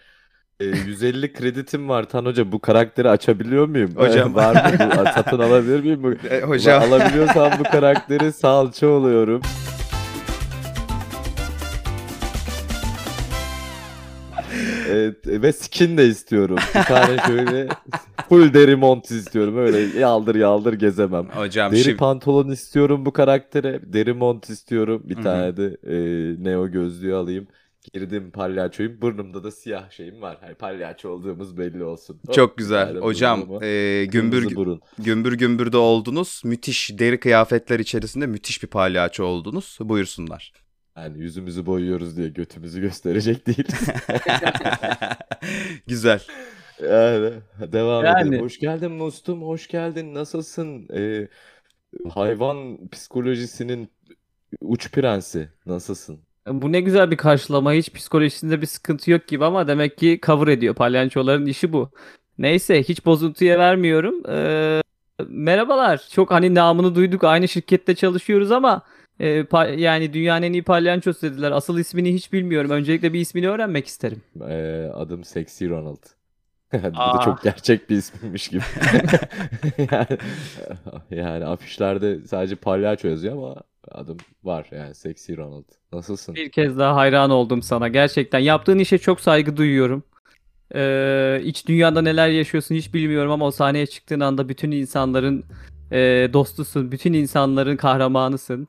Ee, 0.61 0.65
150 0.65 1.33
kreditim 1.33 1.89
var 1.89 2.05
Tan 2.05 2.25
Hoca. 2.25 2.53
Bu 2.53 2.59
karakteri 2.59 3.11
açabiliyor 3.11 3.69
muyum? 3.69 3.91
Hocam. 3.97 4.35
var 4.35 4.55
mı? 4.55 4.79
Bu, 4.79 5.05
satın 5.15 5.39
alabilir 5.39 5.81
miyim? 5.81 6.03
Bu, 6.03 6.29
E, 6.29 6.41
hocam. 6.41 6.83
Alabiliyorsam 6.83 7.53
bu 7.59 7.63
karakteri 7.63 8.33
salça 8.33 8.87
oluyorum. 8.87 9.43
Evet, 14.91 15.27
ve 15.27 15.53
skin 15.53 15.97
de 15.99 16.07
istiyorum. 16.07 16.57
Bir 16.75 16.83
tane 16.83 17.19
şöyle 17.27 17.69
full 18.29 18.55
deri 18.55 18.77
mont 18.77 19.11
istiyorum. 19.11 19.59
Öyle 19.59 19.99
yaldır 19.99 20.35
yaldır 20.35 20.73
gezemem. 20.73 21.29
Hocam 21.29 21.73
Deri 21.73 21.81
şimdi 21.83 21.97
pantolon 21.97 22.49
istiyorum 22.51 23.07
bu 23.07 23.13
karaktere. 23.13 23.81
Deri 23.93 24.13
mont 24.13 24.51
istiyorum. 24.51 25.03
Bir 25.05 25.15
Hı 25.17 25.21
hı. 25.21 25.23
tane 25.23 25.57
de 25.57 25.77
e, 25.87 25.97
neo 26.45 26.69
gözlüğü 26.71 27.15
alayım. 27.15 27.47
Girdim 27.93 28.31
palyaçoyum. 28.31 29.01
Burnumda 29.01 29.45
da 29.45 29.51
siyah 29.51 29.91
şeyim 29.91 30.23
var. 30.23 30.39
Hani 30.41 30.55
palyaço 30.55 31.09
olduğumuz 31.09 31.59
belli 31.59 31.85
olsun. 31.85 32.21
Çok 32.33 32.59
güzel. 32.59 32.87
tane 32.87 32.99
Hocam 32.99 33.63
e, 33.63 34.05
gümbür 34.09 34.57
burun. 34.57 34.81
gümbür 34.99 35.33
gümbürde 35.33 35.77
oldunuz. 35.77 36.43
Müthiş 36.45 36.99
deri 36.99 37.21
kıyafetler 37.21 37.81
içerisinde 37.81 38.27
müthiş 38.27 38.63
bir 38.63 38.69
palyaço 38.69 39.25
oldunuz. 39.25 39.79
Buyursunlar. 39.81 40.53
Yani 40.97 41.19
yüzümüzü 41.19 41.67
boyuyoruz 41.67 42.17
diye 42.17 42.29
götümüzü 42.29 42.81
gösterecek 42.81 43.47
değiliz. 43.47 43.89
güzel. 45.87 46.23
Yani 46.83 47.33
devam 47.73 48.05
Yani. 48.05 48.29
edelim. 48.29 48.45
Hoş 48.45 48.59
geldin 48.59 48.93
Mustum, 48.93 49.43
hoş 49.43 49.69
geldin. 49.69 50.15
Nasılsın? 50.15 50.89
Ee, 50.95 51.29
hayvan 52.09 52.89
psikolojisinin 52.89 53.89
uç 54.61 54.91
prensi. 54.93 55.49
Nasılsın? 55.67 56.21
Bu 56.47 56.73
ne 56.73 56.81
güzel 56.81 57.11
bir 57.11 57.17
karşılama. 57.17 57.73
Hiç 57.73 57.93
psikolojisinde 57.93 58.61
bir 58.61 58.67
sıkıntı 58.67 59.11
yok 59.11 59.27
gibi 59.29 59.45
ama 59.45 59.69
demek 59.69 59.99
ki 59.99 60.21
cover 60.27 60.49
ediyor. 60.49 60.75
Palyançoların 60.75 61.47
işi 61.47 61.73
bu. 61.73 61.91
Neyse 62.39 62.83
hiç 62.83 63.07
bozuntuya 63.07 63.59
vermiyorum. 63.59 64.15
Ee, 64.29 64.83
merhabalar. 65.29 66.09
Çok 66.13 66.31
hani 66.31 66.55
namını 66.55 66.95
duyduk. 66.95 67.25
Aynı 67.25 67.49
şirkette 67.49 67.95
çalışıyoruz 67.95 68.53
ama 68.53 68.83
e, 69.23 69.41
pa- 69.41 69.81
yani 69.81 70.13
dünyanın 70.13 70.43
en 70.43 70.53
iyi 70.53 70.63
palyançosu 70.63 71.23
dediler. 71.23 71.53
Asıl 71.53 71.79
ismini 71.79 72.15
hiç 72.15 72.33
bilmiyorum. 72.33 72.71
Öncelikle 72.71 73.13
bir 73.13 73.21
ismini 73.21 73.49
öğrenmek 73.49 73.87
isterim. 73.87 74.23
Ee, 74.49 74.91
adım 74.95 75.25
Sexy 75.25 75.69
Ronald. 75.69 76.03
Bu 76.73 77.19
da 77.19 77.21
çok 77.25 77.43
gerçek 77.43 77.91
bir 77.91 77.97
ismmiş 77.97 78.49
gibi. 78.49 78.63
yani, 79.91 80.19
yani 81.11 81.45
afişlerde 81.45 82.19
sadece 82.27 82.57
palyaço 82.57 83.09
yazıyor 83.09 83.37
ama 83.37 83.55
adım 83.91 84.17
var 84.45 84.67
yani 84.71 84.95
Sexy 84.95 85.37
Ronald. 85.37 85.65
Nasılsın? 85.93 86.35
Bir 86.35 86.51
kez 86.51 86.79
daha 86.79 86.97
hayran 86.97 87.31
oldum 87.31 87.63
sana. 87.63 87.89
Gerçekten 87.89 88.39
yaptığın 88.39 88.79
işe 88.79 88.99
çok 88.99 89.21
saygı 89.21 89.57
duyuyorum. 89.57 90.05
Ee, 90.75 91.41
iç 91.45 91.69
dünyada 91.69 92.03
neler 92.03 92.29
yaşıyorsun 92.29 92.75
hiç 92.75 92.95
bilmiyorum 92.95 93.33
ama 93.33 93.47
o 93.47 93.51
sahneye 93.51 93.87
çıktığın 93.87 94.21
anda 94.21 94.49
bütün 94.49 94.71
insanların 94.71 95.45
e, 95.93 96.31
dostusun, 96.33 96.93
bütün 96.93 97.13
insanların 97.13 97.77
kahramanısın. 97.77 98.69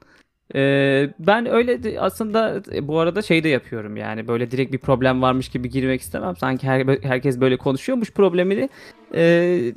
Ben 1.19 1.45
öyle 1.45 1.83
de- 1.83 1.99
aslında 1.99 2.61
e, 2.73 2.87
bu 2.87 2.99
arada 2.99 3.21
şey 3.21 3.43
de 3.43 3.49
yapıyorum 3.49 3.97
yani 3.97 4.27
böyle 4.27 4.51
direkt 4.51 4.73
bir 4.73 4.77
problem 4.77 5.21
varmış 5.21 5.49
gibi 5.49 5.69
girmek 5.69 6.01
istemem. 6.01 6.35
Sanki 6.37 6.67
her, 6.67 6.87
herkes 7.03 7.39
böyle 7.39 7.57
konuşuyormuş 7.57 8.11
problemini. 8.11 8.69
Ee, 9.15 9.73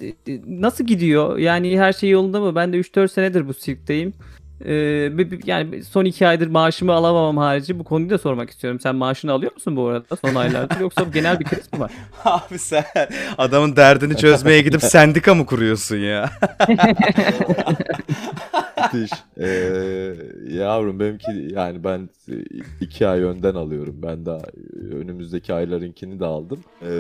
nasıl 0.47 0.85
gidiyor? 0.85 1.39
Yani 1.39 1.79
her 1.81 1.93
şey 1.93 2.11
yolunda 2.11 2.41
mı? 2.41 2.55
Ben 2.55 2.73
de 2.73 2.77
3-4 2.81 3.09
senedir 3.09 3.49
bu 3.49 3.55
sirkteyim. 3.55 4.13
Ee, 4.65 5.13
yani 5.45 5.85
son 5.85 6.05
iki 6.05 6.27
aydır 6.27 6.47
maaşımı 6.47 6.93
alamamam 6.93 7.37
harici 7.37 7.79
bu 7.79 7.85
konuyu 7.85 8.11
da 8.11 8.19
sormak 8.19 8.51
istiyorum. 8.51 8.81
Sen 8.81 8.97
maaşını 8.97 9.33
alıyor 9.33 9.53
musun 9.53 9.77
bu 9.77 9.87
arada 9.87 10.17
son 10.17 10.35
aylarda 10.35 10.75
yoksa 10.81 11.03
genel 11.15 11.41
bir 11.41 11.45
kriz 11.45 11.73
mi 11.73 11.81
var? 11.81 11.93
Abi 12.25 12.59
sen 12.59 12.85
adamın 13.39 13.77
derdini 13.77 14.17
çözmeye 14.17 14.63
gidip 14.63 14.83
sendika 14.83 15.35
mı 15.35 15.47
kuruyorsun 15.47 15.97
ya? 15.97 16.31
Müthiş. 18.93 19.11
Ee, 19.39 20.15
yavrum 20.49 21.01
benimki 21.01 21.49
yani 21.55 21.85
ben 21.85 22.09
iki 22.81 23.07
ay 23.07 23.23
önden 23.23 23.55
alıyorum. 23.55 23.97
Ben 24.03 24.27
daha 24.27 24.41
önümüzdeki 24.93 25.55
aylarınkini 25.55 26.21
de 26.21 26.25
aldım. 26.25 26.61
Ee, 26.83 26.93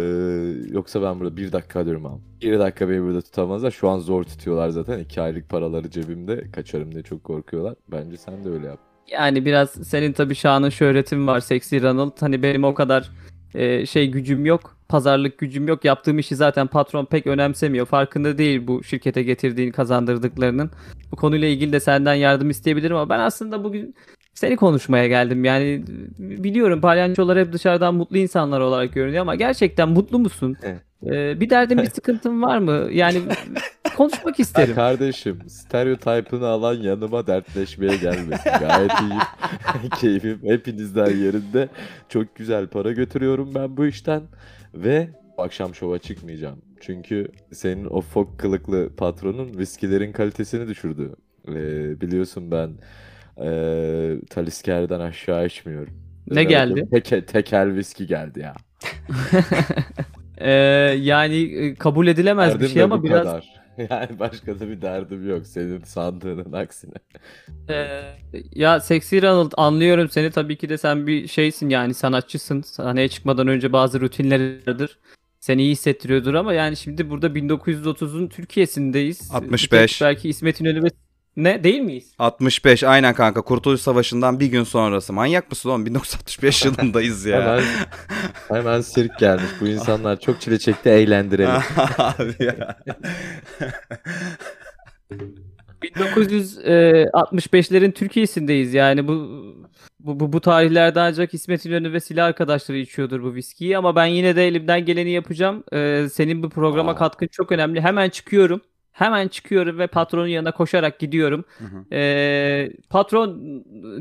yoksa 0.72 1.02
ben 1.02 1.20
burada 1.20 1.36
bir 1.36 1.52
dakika 1.52 1.84
diyorum 1.84 2.06
abi. 2.06 2.20
Bir 2.42 2.58
dakika 2.58 2.88
beni 2.88 3.02
burada 3.02 3.22
tutamazlar. 3.22 3.70
Şu 3.70 3.88
an 3.88 3.98
zor 3.98 4.24
tutuyorlar 4.24 4.68
zaten. 4.68 4.98
İki 4.98 5.20
aylık 5.20 5.48
paraları 5.48 5.90
cebimde. 5.90 6.50
Kaçarım 6.50 6.92
diye 6.92 7.02
çok 7.02 7.24
korkuyorlar. 7.46 7.74
Bence 7.88 8.16
sen 8.16 8.44
de 8.44 8.48
öyle 8.48 8.66
yap. 8.66 8.78
Yani 9.08 9.44
biraz 9.44 9.70
senin 9.70 10.12
tabii 10.12 10.34
şanın 10.34 10.70
şöhretin 10.70 11.26
var 11.26 11.40
Sexy 11.40 11.80
Ronald. 11.80 12.12
Hani 12.20 12.42
benim 12.42 12.64
o 12.64 12.74
kadar 12.74 13.10
e, 13.54 13.86
şey 13.86 14.10
gücüm 14.10 14.46
yok. 14.46 14.76
Pazarlık 14.88 15.38
gücüm 15.38 15.68
yok. 15.68 15.84
Yaptığım 15.84 16.18
işi 16.18 16.36
zaten 16.36 16.66
patron 16.66 17.04
pek 17.04 17.26
önemsemiyor. 17.26 17.86
Farkında 17.86 18.38
değil 18.38 18.66
bu 18.66 18.84
şirkete 18.84 19.22
getirdiğin 19.22 19.72
kazandırdıklarının. 19.72 20.70
Bu 21.12 21.16
konuyla 21.16 21.48
ilgili 21.48 21.72
de 21.72 21.80
senden 21.80 22.14
yardım 22.14 22.50
isteyebilirim 22.50 22.96
ama 22.96 23.08
ben 23.08 23.18
aslında 23.18 23.64
bugün 23.64 23.94
seni 24.34 24.56
konuşmaya 24.56 25.06
geldim. 25.06 25.44
Yani 25.44 25.84
biliyorum 26.18 26.80
palyaçolar 26.80 27.38
hep 27.38 27.52
dışarıdan 27.52 27.94
mutlu 27.94 28.18
insanlar 28.18 28.60
olarak 28.60 28.94
görünüyor 28.94 29.22
ama 29.22 29.34
gerçekten 29.34 29.88
mutlu 29.88 30.18
musun? 30.18 30.56
Evet. 30.62 30.80
Ee, 31.06 31.40
bir 31.40 31.50
derdin 31.50 31.78
bir 31.78 31.90
sıkıntın 31.90 32.42
var 32.42 32.58
mı? 32.58 32.88
Yani 32.92 33.18
konuşmak 33.96 34.38
Ha, 34.38 34.42
isterim. 34.42 34.74
kardeşim 34.74 35.38
stereotipini 35.48 36.44
alan 36.44 36.74
yanıma 36.74 37.26
dertleşmeye 37.26 37.96
gelmesin. 37.96 38.50
Gayet 38.60 38.92
iyiyim. 39.00 39.90
Keyfim 40.00 40.40
hepinizden 40.44 41.16
yerinde. 41.16 41.68
Çok 42.08 42.36
güzel 42.36 42.66
para 42.66 42.92
götürüyorum 42.92 43.54
ben 43.54 43.76
bu 43.76 43.86
işten. 43.86 44.22
Ve 44.74 45.08
akşam 45.38 45.74
şova 45.74 45.98
çıkmayacağım. 45.98 46.62
Çünkü 46.80 47.28
senin 47.52 47.84
o 47.84 48.00
fok 48.00 48.38
kılıklı 48.38 48.90
patronun 48.96 49.58
viskilerin 49.58 50.12
kalitesini 50.12 50.68
düşürdü. 50.68 51.14
Ee, 51.48 52.00
biliyorsun 52.00 52.50
ben 52.50 52.70
ee, 53.42 54.14
Talisker'den 54.30 55.00
aşağı 55.00 55.46
içmiyorum. 55.46 55.94
Ne 56.30 56.44
geldi? 56.44 56.88
Teke, 56.90 57.26
tekel 57.26 57.74
viski 57.74 58.06
geldi 58.06 58.40
ya. 58.40 58.54
Ee, 60.38 60.50
yani 61.00 61.36
e, 61.42 61.74
kabul 61.74 62.06
edilemez 62.06 62.54
bir 62.54 62.60
Derdim 62.60 62.68
şey 62.68 62.82
ama 62.82 63.02
biraz 63.02 63.22
kadar. 63.22 63.65
Yani 63.90 64.18
başka 64.18 64.60
da 64.60 64.68
bir 64.68 64.82
derdim 64.82 65.28
yok 65.28 65.46
senin 65.46 65.82
sandığının 65.82 66.52
aksine. 66.52 66.94
Ee, 67.70 68.00
ya 68.52 68.80
Sexy 68.80 69.18
Ronald 69.18 69.52
anlıyorum 69.56 70.08
seni 70.08 70.30
tabii 70.30 70.56
ki 70.56 70.68
de 70.68 70.78
sen 70.78 71.06
bir 71.06 71.28
şeysin 71.28 71.68
yani 71.68 71.94
sanatçısın. 71.94 72.62
Sahneye 72.62 73.08
çıkmadan 73.08 73.48
önce 73.48 73.72
bazı 73.72 74.00
rutinleri 74.00 74.60
vardır. 74.66 74.98
Seni 75.40 75.62
iyi 75.62 75.72
hissettiriyordur 75.72 76.34
ama 76.34 76.52
yani 76.52 76.76
şimdi 76.76 77.10
burada 77.10 77.26
1930'un 77.26 78.28
Türkiye'sindeyiz. 78.28 79.30
65. 79.32 80.02
Belki 80.02 80.28
İsmet 80.28 80.60
İnönü 80.60 80.82
ve... 80.82 80.88
Ne 81.36 81.64
değil 81.64 81.80
miyiz? 81.80 82.14
65 82.18 82.84
aynen 82.84 83.14
kanka 83.14 83.42
Kurtuluş 83.42 83.80
Savaşı'ndan 83.80 84.40
bir 84.40 84.46
gün 84.46 84.64
sonrası. 84.64 85.12
Manyak 85.12 85.50
mısın 85.50 85.68
oğlum? 85.68 85.86
1965 85.86 86.64
yılındayız 86.64 87.26
ya. 87.26 87.40
Hemen, 87.40 87.62
hemen 88.48 88.80
sirk 88.80 89.18
gelmiş. 89.18 89.50
Bu 89.60 89.66
insanlar 89.66 90.20
çok 90.20 90.40
çile 90.40 90.58
çekti 90.58 90.88
eğlendirelim. 90.88 91.50
Abi 91.98 92.34
ya. 92.40 92.78
1965'lerin 95.82 97.92
Türkiye'sindeyiz 97.92 98.74
yani 98.74 99.08
bu 99.08 99.46
bu, 100.00 100.20
bu, 100.20 100.32
bu 100.32 100.40
tarihlerde 100.40 101.00
ancak 101.00 101.34
İsmet 101.34 101.66
İnönü 101.66 101.92
ve 101.92 102.00
silah 102.00 102.26
arkadaşları 102.26 102.78
içiyordur 102.78 103.22
bu 103.22 103.34
viskiyi 103.34 103.78
ama 103.78 103.96
ben 103.96 104.06
yine 104.06 104.36
de 104.36 104.48
elimden 104.48 104.84
geleni 104.84 105.10
yapacağım. 105.10 105.64
Ee, 105.72 106.06
senin 106.12 106.42
bu 106.42 106.50
programa 106.50 106.92
Aa. 106.92 106.96
katkın 106.96 107.26
çok 107.26 107.52
önemli. 107.52 107.80
Hemen 107.80 108.10
çıkıyorum. 108.10 108.60
Hemen 108.96 109.28
çıkıyorum 109.28 109.78
ve 109.78 109.86
patronun 109.86 110.26
yanına 110.26 110.52
koşarak 110.52 110.98
gidiyorum. 110.98 111.44
Hı 111.58 111.64
hı. 111.64 111.94
Ee, 111.96 112.70
patron 112.90 113.40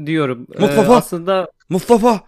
diyorum. 0.06 0.48
Ee, 0.56 0.60
Mustafa! 0.62 0.96
aslında 0.96 1.52
Mustafa 1.70 2.20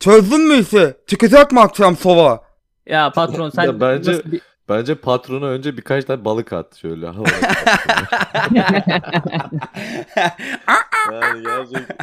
çözdün 0.00 0.40
mü 0.48 0.54
işi? 0.54 0.94
Çıkacak 1.06 1.52
mı 1.52 1.60
akşam 1.60 1.96
sova? 1.96 2.44
ya 2.86 3.10
patron 3.12 3.50
sen 3.50 3.64
Ya 3.64 3.80
bence- 3.80 4.10
nasıl 4.12 4.22
Bence 4.68 4.94
patrona 4.94 5.46
önce 5.46 5.76
birkaç 5.76 6.04
tane 6.04 6.24
balık 6.24 6.52
at 6.52 6.76
şöyle. 6.76 7.06
havaya. 7.16 7.32
yani 11.12 11.42
gerçekten. 11.42 11.96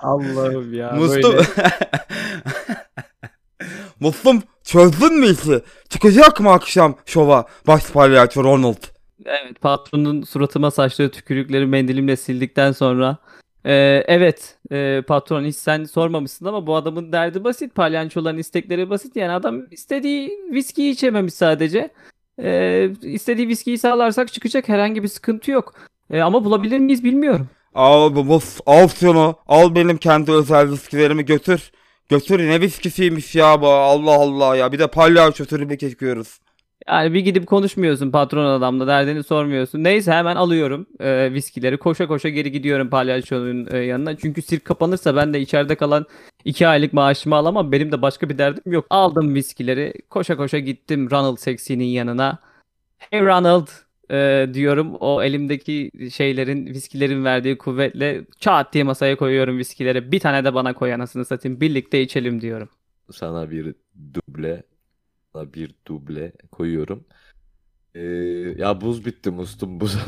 Allah'ım 0.00 0.74
ya 0.74 0.96
böyle. 1.00 1.38
Mustafa. 4.00 4.42
Çözdün 4.68 5.18
mü 5.18 5.26
işi? 5.26 5.60
Çıkacak 5.88 6.40
mı 6.40 6.50
akşam 6.50 6.94
şova? 7.06 7.46
Baş 7.66 7.90
palyaço 7.90 8.44
Ronald. 8.44 8.76
Evet 9.24 9.60
patronun 9.60 10.22
suratıma 10.22 10.70
saçtığı 10.70 11.10
tükürükleri 11.10 11.66
mendilimle 11.66 12.16
sildikten 12.16 12.72
sonra 12.72 13.16
e, 13.64 13.74
evet 14.06 14.58
e, 14.72 15.02
patron 15.06 15.44
hiç 15.44 15.56
sen 15.56 15.84
sormamışsın 15.84 16.46
ama 16.46 16.66
bu 16.66 16.76
adamın 16.76 17.12
derdi 17.12 17.44
basit 17.44 17.74
palyançoların 17.74 18.38
istekleri 18.38 18.90
basit 18.90 19.16
yani 19.16 19.32
adam 19.32 19.62
istediği 19.70 20.30
viskiyi 20.52 20.92
içememiş 20.92 21.34
sadece 21.34 21.90
e, 22.42 22.90
istediği 23.02 23.48
viskiyi 23.48 23.78
sağlarsak 23.78 24.32
çıkacak 24.32 24.68
herhangi 24.68 25.02
bir 25.02 25.08
sıkıntı 25.08 25.50
yok 25.50 25.74
E, 26.10 26.20
ama 26.20 26.44
bulabilir 26.44 26.78
miyiz 26.78 27.04
bilmiyorum. 27.04 27.48
Al 27.74 28.14
bu 28.14 28.24
mus, 28.24 28.60
al 28.66 28.88
şunu. 28.88 29.36
Al 29.48 29.74
benim 29.74 29.96
kendi 29.96 30.32
özel 30.32 30.70
viskilerimi 30.70 31.24
götür. 31.24 31.70
Götür 32.08 32.38
ne 32.38 32.60
viskisiymiş 32.60 33.34
ya 33.34 33.60
bu. 33.60 33.66
Allah 33.68 34.12
Allah 34.12 34.56
ya. 34.56 34.72
Bir 34.72 34.78
de 34.78 34.86
palyaço 34.86 35.44
tribü 35.44 35.78
çekiyoruz. 35.78 36.38
Yani 36.88 37.14
bir 37.14 37.20
gidip 37.20 37.46
konuşmuyorsun 37.46 38.10
patron 38.10 38.44
adamla 38.44 38.86
derdini 38.86 39.22
sormuyorsun. 39.22 39.84
Neyse 39.84 40.12
hemen 40.12 40.36
alıyorum 40.36 40.86
e, 41.00 41.32
viskileri. 41.32 41.78
Koşa 41.78 42.06
koşa 42.06 42.28
geri 42.28 42.52
gidiyorum 42.52 42.90
palyaçonun 42.90 43.68
e, 43.70 43.78
yanına. 43.78 44.16
Çünkü 44.16 44.42
sirk 44.42 44.64
kapanırsa 44.64 45.16
ben 45.16 45.34
de 45.34 45.40
içeride 45.40 45.74
kalan 45.74 46.06
iki 46.44 46.68
aylık 46.68 46.92
maaşımı 46.92 47.34
alamam. 47.36 47.72
Benim 47.72 47.92
de 47.92 48.02
başka 48.02 48.28
bir 48.28 48.38
derdim 48.38 48.72
yok. 48.72 48.86
Aldım 48.90 49.34
viskileri. 49.34 49.92
Koşa 50.10 50.36
koşa 50.36 50.58
gittim 50.58 51.10
Ronald 51.10 51.36
Sexy'nin 51.36 51.84
yanına. 51.84 52.38
Hey 52.98 53.20
Ronald 53.20 53.68
e, 54.10 54.48
diyorum. 54.54 54.94
O 54.94 55.22
elimdeki 55.22 55.90
şeylerin 56.12 56.66
viskilerin 56.66 57.24
verdiği 57.24 57.58
kuvvetle 57.58 58.24
çat 58.40 58.72
diye 58.72 58.84
masaya 58.84 59.16
koyuyorum 59.16 59.58
viskileri. 59.58 60.12
Bir 60.12 60.20
tane 60.20 60.44
de 60.44 60.54
bana 60.54 60.74
koy 60.74 60.94
anasını 60.94 61.24
satayım. 61.24 61.60
Birlikte 61.60 62.02
içelim 62.02 62.40
diyorum. 62.40 62.68
Sana 63.12 63.50
bir 63.50 63.74
duble 64.14 64.62
sana 65.32 65.52
bir 65.54 65.74
duble 65.86 66.32
koyuyorum. 66.52 67.04
Ee, 67.94 68.00
ya 68.58 68.80
buz 68.80 69.06
bitti 69.06 69.30
mustum 69.30 69.80
buz 69.80 69.96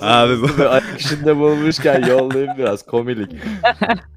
Abi 0.00 0.42
bu 0.42 0.48
ayak 0.68 1.00
işinde 1.00 1.36
bulmuşken 1.36 2.08
yollayayım 2.08 2.58
biraz 2.58 2.86
komilik. 2.86 3.32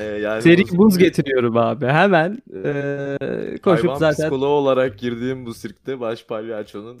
Ee, 0.00 0.04
yani 0.04 0.42
Seri 0.42 0.62
buz- 0.62 0.78
buz 0.78 0.98
getiriyorum 0.98 1.56
abi. 1.56 1.86
Hemen 1.86 2.42
Ee, 2.64 3.16
e, 3.20 3.58
koşup 3.58 3.84
Hayvan 3.84 3.98
zaten 3.98 4.12
psikoloğu 4.12 4.48
olarak 4.54 4.98
girdiğim 4.98 5.46
bu 5.46 5.54
sirkte 5.54 6.00
baş 6.00 6.26
palyaçonun 6.26 6.98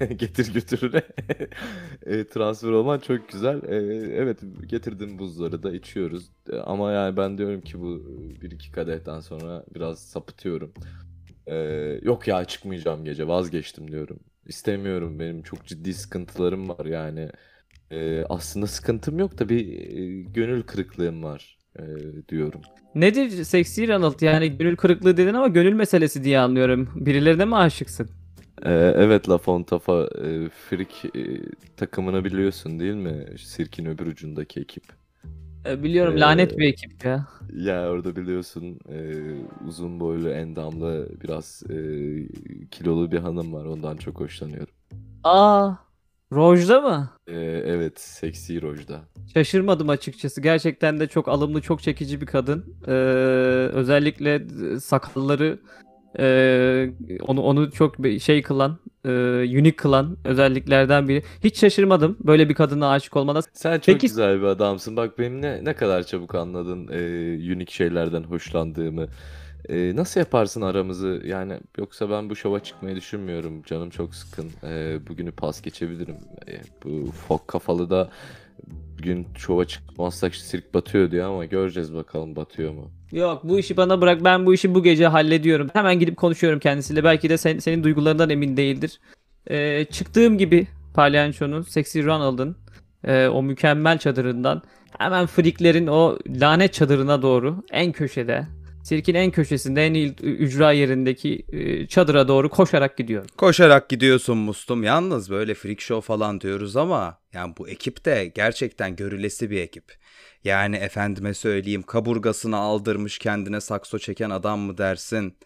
e, 0.00 0.06
getir 0.14 0.54
götürüne 0.54 1.02
e, 2.06 2.26
transfer 2.26 2.70
olman 2.70 2.98
çok 2.98 3.28
güzel. 3.28 3.62
E, 3.62 3.76
evet 4.16 4.38
getirdim 4.66 5.18
buzları 5.18 5.62
da 5.62 5.72
içiyoruz. 5.74 6.30
E, 6.52 6.56
ama 6.56 6.92
yani 6.92 7.16
ben 7.16 7.38
diyorum 7.38 7.60
ki 7.60 7.80
bu 7.80 8.02
bir 8.42 8.50
iki 8.50 8.72
kadehten 8.72 9.20
sonra 9.20 9.64
biraz 9.74 9.98
sapıtıyorum. 9.98 10.72
E, 11.46 11.56
yok 12.02 12.28
ya 12.28 12.44
çıkmayacağım 12.44 13.04
gece 13.04 13.28
vazgeçtim 13.28 13.90
diyorum. 13.90 14.20
İstemiyorum 14.46 15.18
benim 15.18 15.42
çok 15.42 15.66
ciddi 15.66 15.94
sıkıntılarım 15.94 16.68
var 16.68 16.86
yani. 16.86 17.30
E, 17.90 18.24
aslında 18.28 18.66
sıkıntım 18.66 19.18
yok 19.18 19.38
da 19.38 19.48
bir 19.48 19.68
e, 19.98 20.22
gönül 20.22 20.62
kırıklığım 20.62 21.22
var 21.22 21.58
e, 21.78 21.84
diyorum. 22.28 22.60
Nedir 22.94 23.44
seksi 23.44 23.88
Ronald? 23.88 24.20
Yani 24.20 24.58
gönül 24.58 24.76
kırıklığı 24.76 25.16
dedin 25.16 25.34
ama 25.34 25.48
gönül 25.48 25.72
meselesi 25.72 26.24
diye 26.24 26.38
anlıyorum. 26.38 26.88
Birilerine 26.94 27.44
mi 27.44 27.56
aşıksın? 27.56 28.08
Ee, 28.62 28.72
evet 28.96 29.28
La 29.28 29.38
Fontafa 29.38 30.02
e, 30.04 30.48
Frik 30.48 31.04
e, 31.16 31.40
takımını 31.76 32.24
biliyorsun 32.24 32.80
değil 32.80 32.94
mi? 32.94 33.26
Sirkin 33.38 33.84
öbür 33.86 34.06
ucundaki 34.06 34.60
ekip. 34.60 34.84
E, 35.66 35.82
biliyorum 35.82 36.16
Ee, 36.16 36.20
lanet 36.20 36.58
bir 36.58 36.68
ekip 36.68 37.04
ya. 37.04 37.26
Ya 37.54 37.90
orada 37.90 38.16
biliyorsun 38.16 38.78
e, 38.92 38.98
uzun 39.68 40.00
boylu 40.00 40.28
endamlı 40.30 41.08
biraz 41.22 41.62
e, 41.70 41.76
kilolu 42.70 43.12
bir 43.12 43.18
hanım 43.18 43.52
var. 43.52 43.64
Ondan 43.64 43.96
çok 43.96 44.20
hoşlanıyorum. 44.20 44.74
Aa, 45.24 45.72
Rojda 46.32 46.80
mı? 46.80 47.10
E, 47.26 47.34
evet 47.66 48.00
seksi 48.00 48.62
rojda. 48.62 49.00
Şaşırmadım 49.34 49.88
açıkçası. 49.88 50.40
Gerçekten 50.40 51.00
de 51.00 51.06
çok 51.06 51.28
alımlı, 51.28 51.60
çok 51.60 51.82
çekici 51.82 52.20
bir 52.20 52.26
kadın. 52.26 52.76
Ee, 52.86 52.90
özellikle 53.72 54.46
sakalları 54.80 55.58
e, 56.18 56.90
onu 57.22 57.40
onu 57.42 57.70
çok 57.70 57.94
şey 58.20 58.42
kılan, 58.42 58.78
e, 59.04 59.10
unique 59.44 59.76
kılan 59.76 60.16
özelliklerden 60.24 61.08
biri. 61.08 61.22
Hiç 61.44 61.58
şaşırmadım 61.58 62.16
böyle 62.20 62.48
bir 62.48 62.54
kadına 62.54 62.90
aşık 62.90 63.16
olmana. 63.16 63.40
Sen 63.52 63.74
çok 63.74 63.84
Peki- 63.86 64.06
güzel 64.06 64.38
bir 64.40 64.46
adamsın. 64.46 64.96
Bak 64.96 65.18
benim 65.18 65.42
ne, 65.42 65.64
ne 65.64 65.74
kadar 65.74 66.02
çabuk 66.02 66.34
anladın 66.34 66.88
e, 66.92 66.98
unik 67.54 67.70
şeylerden 67.70 68.22
hoşlandığımı. 68.22 69.06
E, 69.68 69.96
nasıl 69.96 70.20
yaparsın 70.20 70.62
aramızı? 70.62 71.22
Yani 71.24 71.58
yoksa 71.78 72.10
ben 72.10 72.30
bu 72.30 72.36
şova 72.36 72.60
çıkmayı 72.60 72.96
düşünmüyorum. 72.96 73.62
Canım 73.62 73.90
çok 73.90 74.14
sıkın. 74.14 74.50
E, 74.62 74.98
bugünü 75.08 75.32
pas 75.32 75.62
geçebilirim. 75.62 76.16
E, 76.48 76.60
bu 76.84 77.12
fok 77.12 77.48
kafalı 77.48 77.90
da 77.90 78.10
bugün 78.98 79.26
şova 79.36 79.64
çıkmazsak 79.64 80.34
sirk 80.34 80.74
batıyor 80.74 81.10
diyor 81.10 81.28
ama 81.28 81.44
göreceğiz 81.44 81.94
bakalım 81.94 82.36
batıyor 82.36 82.72
mu? 82.72 82.90
Yok 83.12 83.40
bu 83.44 83.58
işi 83.58 83.76
bana 83.76 84.00
bırak. 84.00 84.24
Ben 84.24 84.46
bu 84.46 84.54
işi 84.54 84.74
bu 84.74 84.82
gece 84.82 85.06
hallediyorum. 85.06 85.68
Hemen 85.72 85.98
gidip 85.98 86.16
konuşuyorum 86.16 86.58
kendisiyle. 86.58 87.04
Belki 87.04 87.30
de 87.30 87.38
sen, 87.38 87.58
senin 87.58 87.84
duygularından 87.84 88.30
emin 88.30 88.56
değildir. 88.56 89.00
Ee, 89.50 89.84
çıktığım 89.84 90.38
gibi 90.38 90.66
Palyanço'nun 90.94 91.62
Sexy 91.62 92.02
Ronald'ın 92.02 92.56
e, 93.04 93.28
o 93.28 93.42
mükemmel 93.42 93.98
çadırından 93.98 94.62
hemen 94.98 95.26
friklerin 95.26 95.86
o 95.86 96.18
lanet 96.28 96.72
çadırına 96.72 97.22
doğru 97.22 97.56
en 97.72 97.92
köşede 97.92 98.46
sirkin 98.84 99.14
en 99.14 99.30
köşesinde 99.30 99.86
en 99.86 99.94
iyi 99.94 100.14
ücra 100.22 100.72
yerindeki 100.72 101.46
e, 101.48 101.86
çadıra 101.86 102.28
doğru 102.28 102.48
koşarak 102.48 102.96
gidiyorum. 102.96 103.28
Koşarak 103.36 103.88
gidiyorsun 103.88 104.38
Mustum. 104.38 104.82
Yalnız 104.82 105.30
böyle 105.30 105.54
freak 105.54 105.80
show 105.80 106.06
falan 106.06 106.40
diyoruz 106.40 106.76
ama 106.76 107.18
yani 107.32 107.54
bu 107.58 107.68
ekip 107.68 108.04
de 108.04 108.32
gerçekten 108.34 108.96
görülesi 108.96 109.50
bir 109.50 109.60
ekip. 109.60 109.84
Yani 110.44 110.76
efendime 110.76 111.34
söyleyeyim 111.34 111.82
kaburgasını 111.82 112.56
aldırmış 112.56 113.18
kendine 113.18 113.60
sakso 113.60 113.98
çeken 113.98 114.30
adam 114.30 114.60
mı 114.60 114.78
dersin? 114.78 115.36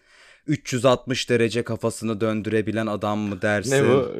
360 0.47 1.29
derece 1.29 1.63
kafasını 1.63 2.21
döndürebilen 2.21 2.87
adam 2.87 3.19
mı 3.19 3.41
dersin? 3.41 3.71
Ne 3.71 3.89
bu? 3.89 4.11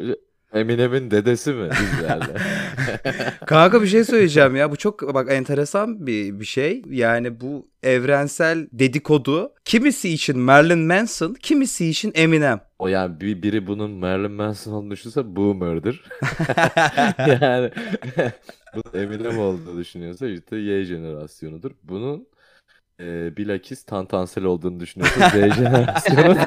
Eminem'in 0.53 1.11
dedesi 1.11 1.53
mi 1.53 1.69
biz 1.71 2.09
yani? 2.09 2.23
Kanka 3.45 3.81
bir 3.81 3.87
şey 3.87 4.03
söyleyeceğim 4.03 4.55
ya. 4.55 4.71
Bu 4.71 4.75
çok 4.75 5.13
bak 5.13 5.31
enteresan 5.31 6.07
bir 6.07 6.39
bir 6.39 6.45
şey. 6.45 6.81
Yani 6.89 7.41
bu 7.41 7.67
evrensel 7.83 8.67
dedikodu 8.73 9.53
kimisi 9.65 10.09
için 10.09 10.39
Marilyn 10.39 10.79
Manson, 10.79 11.33
kimisi 11.33 11.89
için 11.89 12.11
Eminem. 12.15 12.61
O 12.79 12.87
yani 12.87 13.21
bir, 13.21 13.43
biri 13.43 13.67
bunun 13.67 13.91
Marilyn 13.91 14.31
Manson 14.31 14.71
olduğunu 14.71 14.91
düşünse 14.91 15.35
boomer'dır. 15.35 16.03
yani 17.41 17.71
bunun 18.75 19.03
Eminem 19.03 19.39
olduğunu 19.39 19.79
düşünüyorsa 19.79 20.27
işte 20.27 20.55
Y 20.55 20.85
jenerasyonudur. 20.85 21.71
Bunun 21.83 22.27
e, 22.99 23.37
bilakis 23.37 23.83
Tantansel 23.83 24.43
olduğunu 24.43 24.79
düşünüyorsa 24.79 25.29
Z 25.29 25.33
jenerasyonu. 25.33 26.37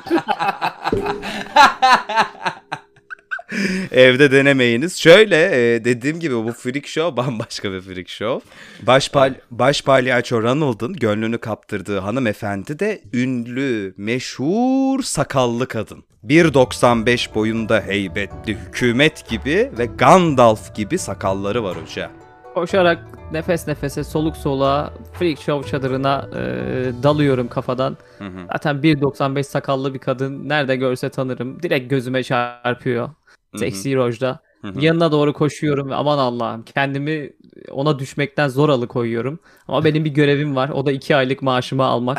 Evde 3.92 4.32
denemeyiniz. 4.32 4.96
Şöyle 4.96 5.36
e, 5.74 5.84
dediğim 5.84 6.20
gibi 6.20 6.34
bu 6.34 6.52
freak 6.52 6.86
show 6.86 7.16
bambaşka 7.16 7.72
bir 7.72 7.80
freak 7.80 8.08
show. 8.08 8.50
Baş, 8.82 9.08
pal 9.08 9.34
baş 9.50 9.82
palyaço 9.82 10.42
Ronald'ın 10.42 10.92
gönlünü 10.92 11.38
kaptırdığı 11.38 11.98
hanımefendi 11.98 12.78
de 12.78 13.02
ünlü, 13.12 13.94
meşhur 13.96 15.02
sakallı 15.02 15.68
kadın. 15.68 16.04
1.95 16.26 17.34
boyunda 17.34 17.80
heybetli 17.80 18.56
hükümet 18.56 19.28
gibi 19.28 19.72
ve 19.78 19.86
Gandalf 19.86 20.74
gibi 20.74 20.98
sakalları 20.98 21.64
var 21.64 21.76
hoca. 21.82 22.10
Koşarak 22.54 22.98
nefes 23.32 23.68
nefese 23.68 24.04
soluk 24.04 24.36
soluğa 24.36 24.92
freak 25.12 25.38
show 25.38 25.70
çadırına 25.70 26.28
e, 26.34 26.40
dalıyorum 27.02 27.48
kafadan. 27.48 27.96
Hı 28.18 28.24
hı. 28.24 28.46
Zaten 28.52 28.76
1.95 28.76 29.42
sakallı 29.42 29.94
bir 29.94 29.98
kadın 29.98 30.48
nerede 30.48 30.76
görse 30.76 31.08
tanırım. 31.08 31.62
Direkt 31.62 31.90
gözüme 31.90 32.22
çarpıyor. 32.22 33.10
Sexy 33.56 33.94
Roj'da. 33.94 34.40
Yanına 34.80 35.12
doğru 35.12 35.32
koşuyorum 35.32 35.90
ve 35.90 35.94
aman 35.94 36.18
Allah'ım 36.18 36.62
kendimi 36.62 37.30
ona 37.70 37.98
düşmekten 37.98 38.48
zor 38.48 38.68
alıkoyuyorum. 38.68 39.38
Ama 39.68 39.84
benim 39.84 40.04
bir 40.04 40.10
görevim 40.10 40.56
var. 40.56 40.68
O 40.68 40.86
da 40.86 40.92
2 40.92 41.16
aylık 41.16 41.42
maaşımı 41.42 41.84
almak. 41.84 42.18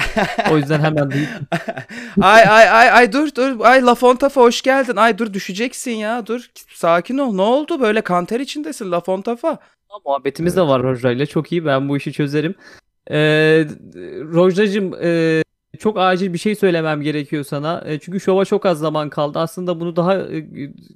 O 0.52 0.58
yüzden 0.58 0.80
hemen 0.80 1.12
duyup 1.12 1.30
ay 2.22 2.43
ay 2.50 2.69
ay 2.69 2.89
ay 2.91 3.13
dur 3.13 3.30
dur 3.38 3.60
ay 3.60 3.82
La 3.86 3.96
Fontafa 3.96 4.41
hoş 4.41 4.62
geldin. 4.62 4.96
Ay 4.96 5.17
dur 5.17 5.34
düşeceksin 5.34 5.91
ya 5.91 6.28
dur 6.28 6.50
sakin 6.74 7.17
ol 7.17 7.34
ne 7.34 7.41
oldu 7.41 7.82
böyle 7.82 8.02
kanter 8.02 8.39
içindesin 8.39 8.91
La 8.91 9.00
Fontafa. 9.02 9.58
muhabbetimiz 10.06 10.56
de 10.56 10.62
var 10.62 10.84
Rojda 10.84 11.12
ile. 11.12 11.26
Çok 11.26 11.52
iyi 11.52 11.65
ben 11.65 11.89
bu 11.89 11.98
işi 11.98 12.13
çözerim. 12.13 12.56
Ee, 13.12 13.65
Rojda'cığım 14.34 14.93
e, 15.04 15.43
çok 15.80 15.98
acil 16.00 16.34
bir 16.34 16.38
şey 16.38 16.56
söylemem 16.56 17.02
gerekiyor 17.02 17.44
sana. 17.44 17.84
E, 17.86 18.00
çünkü 18.00 18.20
şova 18.20 18.46
çok 18.46 18.66
az 18.66 18.80
zaman 18.80 19.10
kaldı. 19.10 19.40
Aslında 19.40 19.80
bunu 19.80 19.96
daha 19.96 20.18
e, 20.18 20.40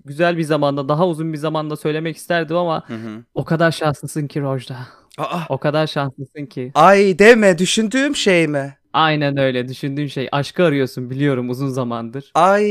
güzel 0.06 0.38
bir 0.38 0.44
zamanda, 0.44 0.90
daha 0.90 1.08
uzun 1.08 1.34
bir 1.34 1.38
zamanda 1.38 1.76
söylemek 1.76 2.18
isterdim 2.18 2.56
ama 2.58 2.84
Hı 2.88 2.94
hı. 2.94 3.24
o 3.34 3.46
kadar 3.46 3.72
şanslısın 3.72 4.28
ki 4.28 4.42
Rojda. 4.42 4.78
Aa, 5.18 5.40
O 5.50 5.58
kadar 5.58 5.88
şanslısın 5.88 6.46
ki. 6.46 6.72
ay 6.76 7.20
deme 7.20 7.58
düşündüğüm 7.58 8.16
şey 8.16 8.48
mi? 8.48 8.74
Aynen 8.94 9.38
öyle 9.38 9.68
düşündüğün 9.68 10.08
şey. 10.08 10.28
Aşkı 10.32 10.64
arıyorsun 10.64 11.10
biliyorum 11.10 11.50
uzun 11.50 11.68
zamandır. 11.70 12.32
Ay 12.36 12.64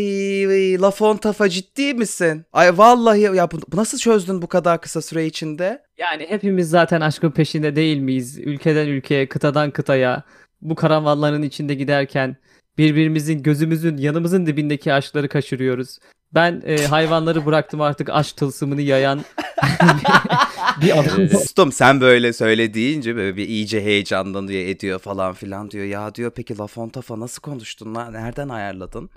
La 0.82 0.90
Fontafa 0.90 1.48
ciddi 1.48 1.94
misin? 1.94 2.44
Ay 2.52 2.78
vallahi 2.78 3.20
ya 3.20 3.50
bu, 3.50 3.56
bu 3.72 3.76
nasıl 3.76 3.98
çözdün 3.98 4.42
bu 4.42 4.46
kadar 4.46 4.80
kısa 4.80 5.02
süre 5.02 5.26
içinde? 5.26 5.82
Yani 5.98 6.26
hepimiz 6.28 6.70
zaten 6.70 7.00
aşkın 7.00 7.30
peşinde 7.30 7.76
değil 7.76 7.98
miyiz? 7.98 8.38
Ülkeden 8.38 8.86
ülkeye, 8.88 9.28
kıtadan 9.28 9.70
kıtaya, 9.70 10.22
bu 10.62 10.74
karavanların 10.74 11.42
içinde 11.42 11.74
giderken 11.74 12.36
birbirimizin 12.78 13.42
gözümüzün, 13.42 13.96
yanımızın 13.96 14.46
dibindeki 14.46 14.92
aşkları 14.92 15.28
kaçırıyoruz. 15.28 15.98
Ben 16.34 16.62
e, 16.66 16.86
hayvanları 16.86 17.46
bıraktım 17.46 17.80
artık 17.80 18.10
aşk 18.10 18.36
tılsımını 18.36 18.82
yayan 18.82 19.20
bir 20.82 20.98
adam. 20.98 21.28
Sustum 21.28 21.72
sen 21.72 22.00
böyle 22.00 22.32
söyle 22.32 22.74
deyince 22.74 23.16
böyle 23.16 23.36
bir 23.36 23.48
iyice 23.48 23.84
heyecanlanıyor 23.84 24.60
ediyor 24.60 24.98
falan 24.98 25.32
filan 25.32 25.70
diyor. 25.70 25.84
Ya 25.84 26.14
diyor 26.14 26.32
peki 26.36 26.58
La 26.58 26.66
Fontafa 26.66 27.20
nasıl 27.20 27.42
konuştun 27.42 27.94
lan? 27.94 28.12
Nereden 28.12 28.48
ayarladın? 28.48 29.10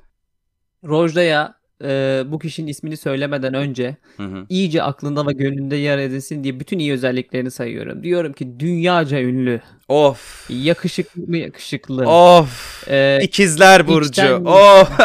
Rojda'ya 0.83 1.59
e, 1.83 2.23
bu 2.27 2.39
kişinin 2.39 2.67
ismini 2.67 2.97
söylemeden 2.97 3.53
önce 3.53 3.97
Hı 4.17 4.23
hı. 4.23 4.45
iyice 4.49 4.83
aklında 4.83 5.27
ve 5.27 5.33
gönlünde 5.33 5.75
yer 5.75 5.97
edilsin 5.97 6.43
diye 6.43 6.59
bütün 6.59 6.79
iyi 6.79 6.93
özelliklerini 6.93 7.51
sayıyorum. 7.51 8.03
Diyorum 8.03 8.33
ki 8.33 8.59
dünyaca 8.59 9.21
ünlü, 9.21 9.61
Of. 9.89 10.45
yakışıklı 10.49 11.21
mı 11.27 11.37
yakışıklı, 11.37 12.09
Of. 12.09 12.83
e, 12.89 13.19
İkizler 13.21 13.87
Burcu. 13.87 14.09
içten- 14.09 14.45
Of. 14.45 14.89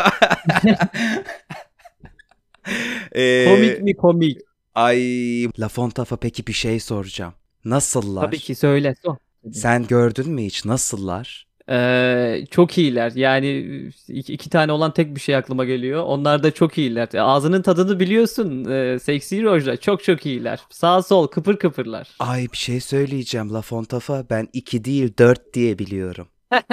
Ee, 3.13 3.45
komik 3.49 3.83
mi 3.83 3.97
komik. 3.97 4.39
Ay 4.75 4.99
La 5.61 5.69
Fontafa 5.69 6.17
peki 6.17 6.47
bir 6.47 6.53
şey 6.53 6.81
soracağım. 6.81 7.35
Nasıllar? 7.65 8.23
Tabii 8.23 8.39
ki 8.39 8.55
söyle. 8.55 8.95
Sor. 9.05 9.17
Sen 9.53 9.87
gördün 9.87 10.31
mü 10.31 10.43
hiç 10.43 10.65
nasıllar? 10.65 11.47
Ee, 11.71 12.45
çok 12.51 12.79
iyiler. 12.79 13.13
Yani 13.15 13.49
iki, 14.09 14.33
iki 14.33 14.51
tane 14.51 14.73
olan 14.73 14.91
tek 14.91 15.15
bir 15.15 15.21
şey 15.21 15.37
aklıma 15.37 15.65
geliyor. 15.65 16.03
Onlar 16.03 16.43
da 16.43 16.51
çok 16.51 16.79
iyiler. 16.79 17.09
E, 17.15 17.21
Ağzının 17.21 17.63
tadını 17.63 18.01
biliyorsun. 18.01 18.65
E, 18.71 18.99
seksi 18.99 19.43
rojda. 19.43 19.77
Çok 19.77 20.05
çok 20.05 20.27
iyiler. 20.27 20.61
Sağ 20.71 21.03
sol 21.03 21.27
kıpır 21.27 21.57
kıpırlar. 21.57 22.09
Ay 22.19 22.47
bir 22.53 22.57
şey 22.57 22.81
söyleyeceğim 22.81 23.55
La 23.55 23.63
Fontafa 23.63 24.25
ben 24.31 24.49
iki 24.53 24.85
değil 24.85 25.13
dört 25.19 25.55
diye 25.55 25.79
biliyorum. 25.79 26.29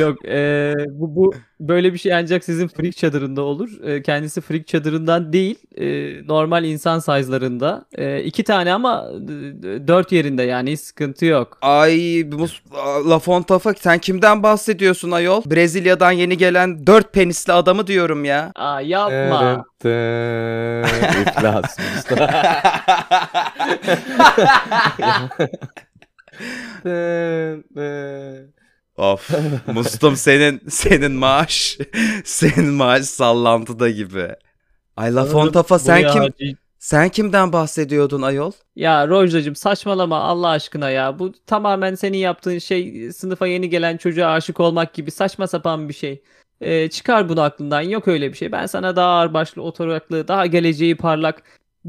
Yok 0.00 0.24
e, 0.28 0.74
bu, 0.90 1.16
bu 1.16 1.34
böyle 1.60 1.92
bir 1.92 1.98
şey 1.98 2.14
ancak 2.14 2.44
sizin 2.44 2.68
freak 2.68 2.96
çadırında 2.96 3.42
olur. 3.42 3.82
E, 3.84 4.02
kendisi 4.02 4.40
freak 4.40 4.66
çadırından 4.66 5.32
değil. 5.32 5.58
e, 5.76 5.86
normal 6.26 6.64
insan 6.64 6.98
size'larında. 6.98 7.84
E, 7.98 8.22
iki 8.22 8.44
tane 8.44 8.72
ama 8.72 9.08
e, 9.14 9.88
dört 9.88 10.12
yerinde 10.12 10.42
yani 10.42 10.72
hiç 10.72 10.80
sıkıntı 10.80 11.24
yok. 11.26 11.58
Ay 11.62 11.94
Mus- 12.20 13.08
La 13.10 13.18
Fontafa 13.18 13.74
sen 13.74 13.98
kimden 13.98 14.42
bahsediyorsun 14.42 15.10
ayol? 15.10 15.42
Brezilya'dan 15.46 16.12
yeni 16.12 16.36
gelen 16.36 16.86
dört 16.86 17.12
penisli 17.12 17.52
adamı 17.52 17.86
diyorum 17.86 18.24
ya. 18.24 18.52
Aa 18.54 18.80
yapma. 18.80 19.64
İflas 21.22 21.78
Mustafa. 21.96 22.44
of 28.96 29.30
Mustum 29.66 30.16
senin 30.16 30.62
senin 30.68 31.12
maaş 31.12 31.78
senin 32.24 32.72
maaş 32.72 33.04
sallantıda 33.04 33.90
gibi. 33.90 34.28
Ay 34.96 35.14
La 35.14 35.24
Fontafa 35.24 35.78
sen 35.78 36.00
kim 36.12 36.22
harcay- 36.22 36.56
sen 36.78 37.08
kimden 37.08 37.52
bahsediyordun 37.52 38.22
ayol? 38.22 38.52
Ya 38.76 39.08
Rojda'cığım 39.08 39.56
saçmalama 39.56 40.20
Allah 40.20 40.48
aşkına 40.48 40.90
ya. 40.90 41.18
Bu 41.18 41.32
tamamen 41.46 41.94
senin 41.94 42.18
yaptığın 42.18 42.58
şey 42.58 43.12
sınıfa 43.12 43.46
yeni 43.46 43.70
gelen 43.70 43.96
çocuğa 43.96 44.32
aşık 44.32 44.60
olmak 44.60 44.94
gibi 44.94 45.10
saçma 45.10 45.46
sapan 45.46 45.88
bir 45.88 45.94
şey. 45.94 46.22
Ee, 46.60 46.90
çıkar 46.90 47.28
bunu 47.28 47.40
aklından 47.40 47.80
yok 47.80 48.08
öyle 48.08 48.32
bir 48.32 48.36
şey. 48.36 48.52
Ben 48.52 48.66
sana 48.66 48.96
daha 48.96 49.08
ağırbaşlı, 49.08 49.62
oturaklı, 49.62 50.28
daha 50.28 50.46
geleceği 50.46 50.96
parlak, 50.96 51.42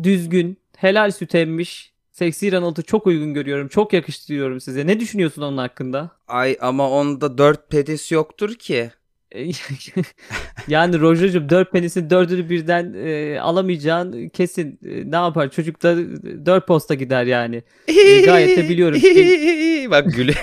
düzgün, 0.04 0.58
helal 0.78 1.12
süt 1.12 1.36
emmiş, 1.36 1.94
seksi 2.16 2.52
Ronald'ı 2.52 2.82
çok 2.84 3.08
uygun 3.08 3.34
görüyorum. 3.34 3.68
Çok 3.68 3.94
yakıştırıyorum 3.94 4.62
size. 4.62 4.88
Ne 4.88 5.00
düşünüyorsun 5.00 5.42
onun 5.42 5.58
hakkında? 5.58 6.12
Ay 6.28 6.58
ama 6.62 6.90
onda 6.90 7.38
dört 7.38 7.70
pedis 7.70 8.12
yoktur 8.12 8.54
ki. 8.56 8.92
Ee, 9.32 9.50
yani 10.68 11.00
Rojda'cığım 11.00 11.50
dört 11.50 11.72
penisin 11.72 12.10
dördünü 12.10 12.50
birden 12.50 12.94
e, 12.94 13.40
alamayacağın 13.40 14.30
kesin. 14.30 14.80
E, 14.86 15.12
ne 15.12 15.16
yapar? 15.16 15.52
Çocuk 15.52 15.84
da 15.84 15.96
dört 16.46 16.68
posta 16.68 16.94
gider 16.94 17.26
yani. 17.26 17.64
E, 17.88 18.22
gayet 18.22 18.58
de 18.58 18.70
biliyorum 18.70 19.00
ki- 19.00 19.88
Bak 19.92 20.06
gülüyor. 20.16 20.38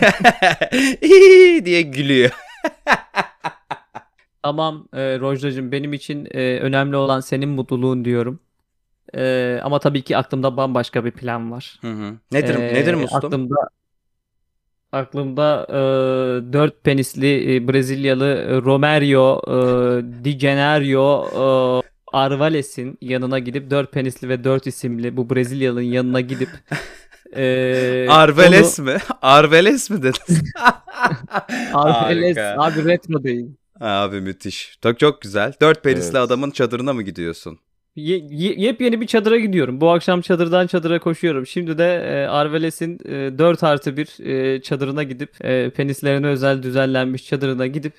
diye 1.65 1.83
gülüyor. 1.83 2.31
Tamam 4.43 4.89
e, 4.95 5.19
Rojda'cığım 5.21 5.73
benim 5.73 5.93
için 5.93 6.29
e, 6.31 6.59
önemli 6.59 6.97
olan 6.97 7.21
senin 7.21 7.49
mutluluğun 7.49 8.05
diyorum. 8.05 8.41
E, 9.17 9.61
ama 9.63 9.79
tabii 9.79 10.03
ki 10.03 10.17
aklımda 10.17 10.57
bambaşka 10.57 11.05
bir 11.05 11.11
plan 11.11 11.51
var. 11.53 11.79
Hı 11.81 11.91
hı. 11.93 12.15
Nedir 12.33 12.55
E, 12.55 12.75
nedir 12.75 12.95
Mustum? 12.95 13.19
Aklımda 13.25 13.57
aklımda 14.93 15.67
e, 15.69 15.75
dört 16.53 16.85
penisli 16.85 17.55
e, 17.57 17.69
Brezilyalı 17.69 18.27
e, 18.27 18.57
Romario 18.63 19.41
e, 19.49 20.25
Di 20.25 20.39
Gennaro 20.39 21.83
Arvales'in 22.13 22.99
yanına 23.01 23.39
gidip 23.39 23.71
4 23.71 23.93
penisli 23.93 24.29
ve 24.29 24.45
4 24.45 24.67
isimli 24.67 25.17
bu 25.17 25.31
Brezilyalı'nın 25.31 25.83
yanına 25.83 26.21
gidip 26.21 26.49
eee, 27.37 28.07
Arveles 28.09 28.79
mi? 28.79 28.97
Arveles 29.23 29.91
mi 29.91 30.03
dedin? 30.03 30.21
onu- 31.75 31.81
Arvales 31.97 32.37
Harika. 32.37 32.57
abi 32.59 32.85
retro 32.85 33.23
değil. 33.25 33.47
Abi 33.81 34.21
müthiş. 34.21 34.79
Çok 34.83 34.99
çok 34.99 35.23
güzel. 35.23 35.53
Dört 35.61 35.85
penisli 35.85 36.17
Evet. 36.19 36.27
adamın 36.27 36.51
çadırına 36.51 36.93
mı 36.93 37.03
gidiyorsun? 37.03 37.59
Ye- 37.97 38.27
ye- 38.31 38.55
yepyeni 38.59 39.01
bir 39.01 39.07
çadıra 39.07 39.39
gidiyorum. 39.39 39.81
Bu 39.81 39.91
akşam 39.91 40.21
çadırdan 40.21 40.67
çadıra 40.67 40.99
koşuyorum. 40.99 41.47
Şimdi 41.47 41.79
de 41.79 41.85
e, 41.95 42.27
Arveles'in 42.27 42.99
e, 43.05 43.39
4 43.39 43.63
artı 43.63 43.97
1 43.97 44.27
e, 44.27 44.63
çadırına 44.63 45.03
gidip 45.03 45.45
e, 45.45 45.71
penislerine 45.71 46.27
özel 46.27 46.63
düzenlenmiş 46.63 47.27
çadırına 47.27 47.67
gidip 47.67 47.93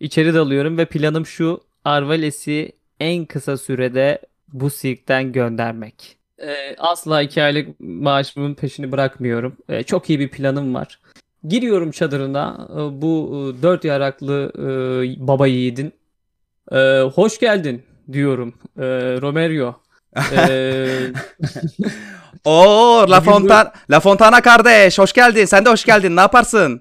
içeri 0.00 0.34
dalıyorum 0.34 0.78
ve 0.78 0.84
planım 0.84 1.26
şu 1.26 1.60
Arveles'i 1.84 2.72
en 3.00 3.24
kısa 3.24 3.56
sürede 3.56 4.18
bu 4.52 4.70
sirkten 4.70 5.32
göndermek. 5.32 6.16
E, 6.38 6.76
asla 6.78 7.22
2 7.22 7.42
aylık 7.42 7.80
maaşımın 7.80 8.54
peşini 8.54 8.92
bırakmıyorum. 8.92 9.56
E, 9.68 9.82
çok 9.82 10.10
iyi 10.10 10.20
bir 10.20 10.28
planım 10.28 10.74
var. 10.74 11.00
Giriyorum 11.48 11.90
çadırına 11.90 12.68
e, 12.72 13.02
bu 13.02 13.54
4 13.62 13.84
yaraklı 13.84 14.52
e, 14.58 15.26
baba 15.28 15.46
yiğidin. 15.46 15.92
E, 16.72 17.00
hoş 17.00 17.38
geldin 17.40 17.82
diyorum. 18.12 18.54
E, 18.78 18.82
Romerio. 19.22 19.74
E, 20.32 21.12
Oo 22.44 23.06
La 23.10 23.20
Fontana, 23.20 23.72
La 23.90 24.00
Fontana 24.00 24.40
kardeş 24.40 24.98
hoş 24.98 25.12
geldin. 25.12 25.44
Sen 25.44 25.64
de 25.64 25.70
hoş 25.70 25.84
geldin. 25.84 26.16
Ne 26.16 26.20
yaparsın? 26.20 26.80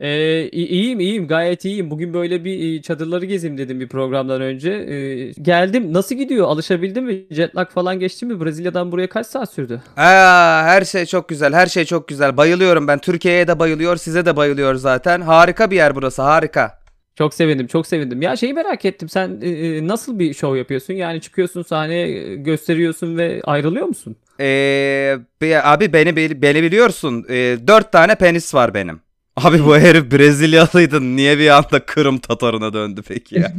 e, 0.00 0.42
i- 0.42 0.66
iyiyim 0.66 1.00
iyiyim 1.00 1.28
gayet 1.28 1.64
iyiyim. 1.64 1.90
Bugün 1.90 2.14
böyle 2.14 2.44
bir 2.44 2.78
e, 2.78 2.82
çadırları 2.82 3.24
gezeyim 3.24 3.58
dedim 3.58 3.80
bir 3.80 3.88
programdan 3.88 4.40
önce. 4.40 4.70
E, 4.72 5.30
geldim. 5.42 5.92
Nasıl 5.92 6.14
gidiyor? 6.14 6.46
Alışabildin 6.48 7.04
mi? 7.04 7.24
Jetlag 7.30 7.70
falan 7.70 7.98
geçti 8.00 8.26
mi? 8.26 8.44
Brezilya'dan 8.44 8.92
buraya 8.92 9.08
kaç 9.08 9.26
saat 9.26 9.52
sürdü? 9.52 9.82
Aa, 9.96 10.62
her 10.64 10.84
şey 10.84 11.06
çok 11.06 11.28
güzel. 11.28 11.52
Her 11.52 11.66
şey 11.66 11.84
çok 11.84 12.08
güzel. 12.08 12.36
Bayılıyorum 12.36 12.88
ben. 12.88 12.98
Türkiye'ye 12.98 13.48
de 13.48 13.58
bayılıyor. 13.58 13.96
Size 13.96 14.26
de 14.26 14.36
bayılıyor 14.36 14.74
zaten. 14.74 15.20
Harika 15.20 15.70
bir 15.70 15.76
yer 15.76 15.94
burası. 15.94 16.22
Harika. 16.22 16.78
Çok 17.18 17.34
sevindim, 17.34 17.66
çok 17.66 17.86
sevindim. 17.86 18.22
Ya 18.22 18.36
şeyi 18.36 18.54
merak 18.54 18.84
ettim. 18.84 19.08
Sen 19.08 19.40
e, 19.42 19.48
e, 19.48 19.86
nasıl 19.86 20.18
bir 20.18 20.34
şov 20.34 20.56
yapıyorsun? 20.56 20.94
Yani 20.94 21.20
çıkıyorsun 21.20 21.62
sahneye 21.62 22.08
e, 22.08 22.34
gösteriyorsun 22.36 23.16
ve 23.16 23.40
ayrılıyor 23.44 23.86
musun? 23.86 24.16
Ee, 24.40 25.18
abi 25.62 25.92
beni 25.92 26.16
beni 26.42 26.62
biliyorsun. 26.62 27.26
Ee, 27.30 27.58
dört 27.66 27.92
tane 27.92 28.14
penis 28.14 28.54
var 28.54 28.74
benim. 28.74 29.00
Abi 29.36 29.64
bu 29.64 29.76
herif 29.78 30.12
Brezilyalıydı. 30.12 31.16
Niye 31.16 31.38
bir 31.38 31.48
anda 31.50 31.80
Kırım 31.86 32.18
Tatarına 32.18 32.72
döndü 32.72 33.02
peki 33.08 33.38
ya? 33.38 33.52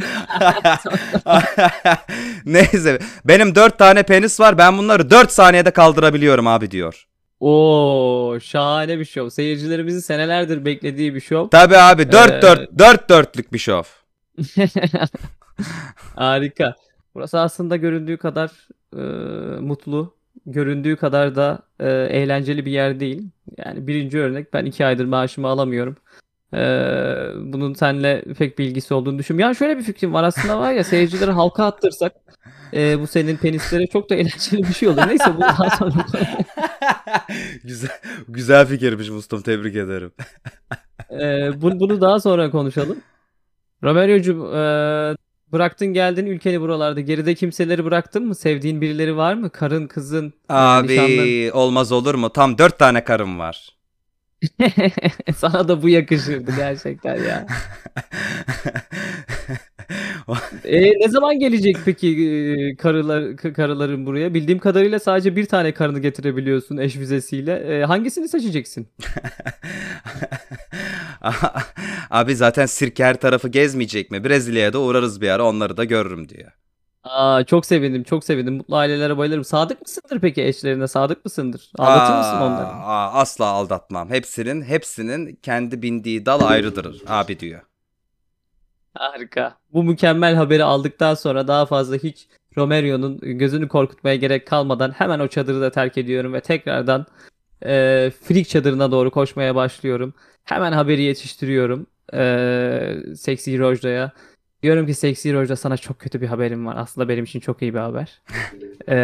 Neyse. 2.45 3.00
Benim 3.26 3.56
dört 3.56 3.78
tane 3.78 4.04
penis 4.04 4.39
var. 4.39 4.58
Ben 4.58 4.78
bunları 4.78 5.10
dört 5.10 5.32
saniyede 5.32 5.72
kaldırabiliyorum 5.72 6.48
abi 6.48 6.72
diyor. 6.72 7.09
Oo, 7.39 8.39
şahane 8.39 8.99
bir 8.99 9.06
şov. 9.06 9.30
Seyircilerimizin 9.30 9.99
senelerdir 9.99 10.65
beklediği 10.65 11.15
bir 11.15 11.19
şov. 11.19 11.49
Tabii 11.49 11.78
abi 11.78 12.12
dört 12.12 12.32
Ee, 12.32 12.41
dört 12.41 12.80
dört 12.80 13.10
dörtlük 13.10 13.54
bir 13.54 13.60
şov. 13.60 13.84
Harika. 16.15 16.75
Burası 17.15 17.39
aslında 17.39 17.75
göründüğü 17.75 18.17
kadar 18.17 18.52
e, 18.93 19.02
mutlu, 19.62 20.15
göründüğü 20.45 20.95
kadar 20.95 21.36
da 21.36 21.60
e, 21.80 21.89
eğlenceli 21.89 22.65
bir 22.65 22.71
yer 22.71 22.99
değil. 22.99 23.30
Yani 23.58 23.88
birinci 23.88 24.19
örnek 24.19 24.54
ben 24.54 24.65
iki 24.65 24.86
aydır 24.86 25.06
maaşımı 25.06 25.47
alamıyorum. 25.47 25.95
E, 26.54 26.60
bunun 27.36 27.74
seninle 27.74 28.24
pek 28.38 28.60
bilgisi 28.60 28.94
olduğunu 28.94 29.20
düşünmüyorum. 29.20 29.50
Ya 29.50 29.56
şöyle 29.56 29.78
bir 29.78 29.84
fikrim 29.84 30.14
var 30.14 30.24
aslında 30.24 30.60
var 30.60 30.74
ya 30.74 30.84
seyircileri 30.84 31.32
halka 31.32 31.66
attırsak 31.66 32.14
e, 32.74 33.00
bu 33.00 33.08
senin 33.08 33.38
penislere 33.38 33.88
çok 33.88 34.10
da 34.10 34.16
eğlenceli 34.16 34.64
bir 34.64 34.74
şey 34.74 34.90
olur. 34.90 35.08
Neyse 35.08 35.38
bu 35.38 35.42
daha 35.42 35.70
sonra. 35.70 36.06
güzel 37.64 38.00
güzel 38.28 38.66
fikirmiş 38.68 39.10
Mustafa 39.10 39.44
tebrik 39.44 39.76
ederim. 39.76 40.12
E, 41.12 41.52
bunu, 41.62 41.80
bunu 41.80 42.02
daha 42.02 42.20
sonra 42.20 42.52
konuşalım. 42.52 42.98
Romerio'cum 43.84 44.56
e, 44.56 44.60
bıraktın 45.52 45.88
geldin 45.88 46.26
ülkeni 46.26 46.62
buralarda. 46.62 47.00
Geride 47.02 47.36
kimseleri 47.36 47.86
bıraktın 47.86 48.28
mı? 48.28 48.36
Sevdiğin 48.36 48.82
birileri 48.82 49.18
var 49.18 49.34
mı? 49.34 49.50
Karın, 49.50 49.88
kızın, 49.88 50.34
e, 50.50 50.54
nişanlın? 50.84 50.84
Abi 50.84 51.52
olmaz 51.54 51.92
olur 51.92 52.16
mu? 52.16 52.30
Tam 52.30 52.58
dört 52.58 52.80
tane 52.80 53.04
karım 53.04 53.40
var. 53.40 53.79
Sana 55.36 55.67
da 55.67 55.82
bu 55.82 55.89
yakışırdı 55.89 56.52
gerçekten 56.56 57.15
ya. 57.23 57.47
E, 60.65 60.82
ne 60.99 61.10
zaman 61.10 61.39
gelecek 61.39 61.78
peki 61.86 62.08
e, 62.71 62.75
karılar 62.75 63.38
k- 63.38 63.54
karıların 63.54 64.06
buraya? 64.06 64.34
Bildiğim 64.34 64.60
kadarıyla 64.60 64.99
sadece 64.99 65.36
bir 65.36 65.45
tane 65.45 65.73
karını 65.73 65.99
getirebiliyorsun 65.99 66.78
eş 66.78 66.97
vizesiyle. 66.97 67.80
E, 67.82 67.84
hangisini 67.86 68.30
seçeceksin? 68.30 68.88
Abi 72.10 72.36
zaten 72.36 72.65
sirke 72.65 73.04
her 73.04 73.19
tarafı 73.19 73.47
gezmeyecek 73.47 74.12
mi? 74.12 74.23
Brezilya'ya 74.23 74.73
da 74.73 74.80
uğrarız 74.82 75.21
bir 75.21 75.30
ara 75.30 75.43
onları 75.45 75.78
da 75.78 75.84
görürüm 75.84 76.30
diyor. 76.30 76.52
Aa, 77.10 77.43
çok 77.43 77.65
sevindim, 77.65 78.04
çok 78.04 78.24
sevindim. 78.24 78.54
Mutlu 78.54 78.76
ailelere 78.76 79.17
bayılırım. 79.17 79.43
Sadık 79.43 79.82
mısındır 79.82 80.19
peki 80.19 80.43
eşlerine? 80.43 80.88
Sadık 80.88 81.26
mısındır? 81.26 81.72
Aldatır 81.78 82.17
mısın 82.17 82.38
onları? 82.38 82.67
aa, 82.67 83.13
asla 83.13 83.45
aldatmam. 83.45 84.10
Hepsinin 84.10 84.62
hepsinin 84.62 85.39
kendi 85.43 85.82
bindiği 85.82 86.26
dal 86.26 86.41
ayrıdır 86.41 87.02
abi 87.08 87.39
diyor. 87.39 87.62
Harika. 88.93 89.58
Bu 89.74 89.84
mükemmel 89.84 90.36
haberi 90.36 90.63
aldıktan 90.63 91.13
sonra 91.13 91.48
daha 91.48 91.65
fazla 91.65 91.95
hiç 91.95 92.28
Romerio'nun 92.58 93.19
gözünü 93.22 93.67
korkutmaya 93.67 94.15
gerek 94.15 94.48
kalmadan 94.48 94.91
hemen 94.91 95.19
o 95.19 95.28
çadırı 95.28 95.62
da 95.62 95.72
terk 95.72 95.98
ediyorum 95.98 96.34
ve 96.34 96.41
tekrardan 96.41 97.06
e, 97.65 98.12
Frik 98.24 98.50
çadırına 98.50 98.91
doğru 98.91 99.12
koşmaya 99.12 99.56
başlıyorum. 99.56 100.13
Hemen 100.43 100.72
haberi 100.72 101.02
yetiştiriyorum 101.02 101.88
e, 102.13 103.15
Seksi 103.15 103.60
Rojda'ya. 103.60 104.12
Diyorum 104.63 104.86
ki 104.86 104.93
Seksi 104.93 105.34
Rojda 105.34 105.56
sana 105.56 105.78
çok 105.78 106.00
kötü 106.00 106.22
bir 106.22 106.28
haberim 106.28 106.65
var. 106.65 106.76
Aslında 106.78 107.10
benim 107.10 107.24
için 107.24 107.39
çok 107.39 107.62
iyi 107.62 107.74
bir 107.74 107.80
haber. 107.80 108.22
E, 108.89 108.95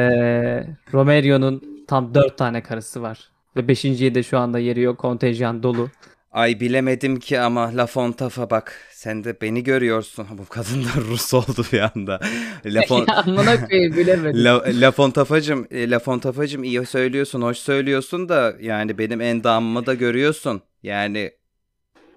Romerio'nun 0.93 1.85
tam 1.87 2.13
4 2.15 2.37
tane 2.37 2.63
karısı 2.63 3.01
var. 3.01 3.29
Ve 3.55 3.59
5.yi 3.59 4.15
de 4.15 4.23
şu 4.23 4.37
anda 4.37 4.59
yeri 4.59 4.81
yok. 4.81 4.97
Kontenjan 4.97 5.63
dolu. 5.63 5.89
Ay 6.31 6.59
bilemedim 6.59 7.19
ki 7.19 7.39
ama 7.39 7.77
La 7.77 7.85
Fontafa 7.87 8.49
bak 8.49 8.73
sen 8.91 9.23
de 9.23 9.41
beni 9.41 9.63
görüyorsun. 9.63 10.27
Bu 10.37 10.45
kadın 10.45 10.83
da 10.83 11.01
Rus 11.09 11.33
oldu 11.33 11.65
bir 11.73 11.79
anda. 11.79 12.19
La, 12.65 12.81
Fon- 12.85 13.11
Amına 13.11 13.67
koyayım 13.67 13.97
bilemedim. 13.97 14.43
La, 14.43 14.63
La 14.67 14.91
Fontafacım, 14.91 15.67
e, 15.71 15.89
La 15.89 15.99
Fontafacım 15.99 16.63
iyi 16.63 16.85
söylüyorsun, 16.85 17.41
hoş 17.41 17.57
söylüyorsun 17.57 18.29
da 18.29 18.55
yani 18.61 18.97
benim 18.97 19.21
endamımı 19.21 19.85
da 19.85 19.93
görüyorsun. 19.93 20.61
Yani 20.83 21.31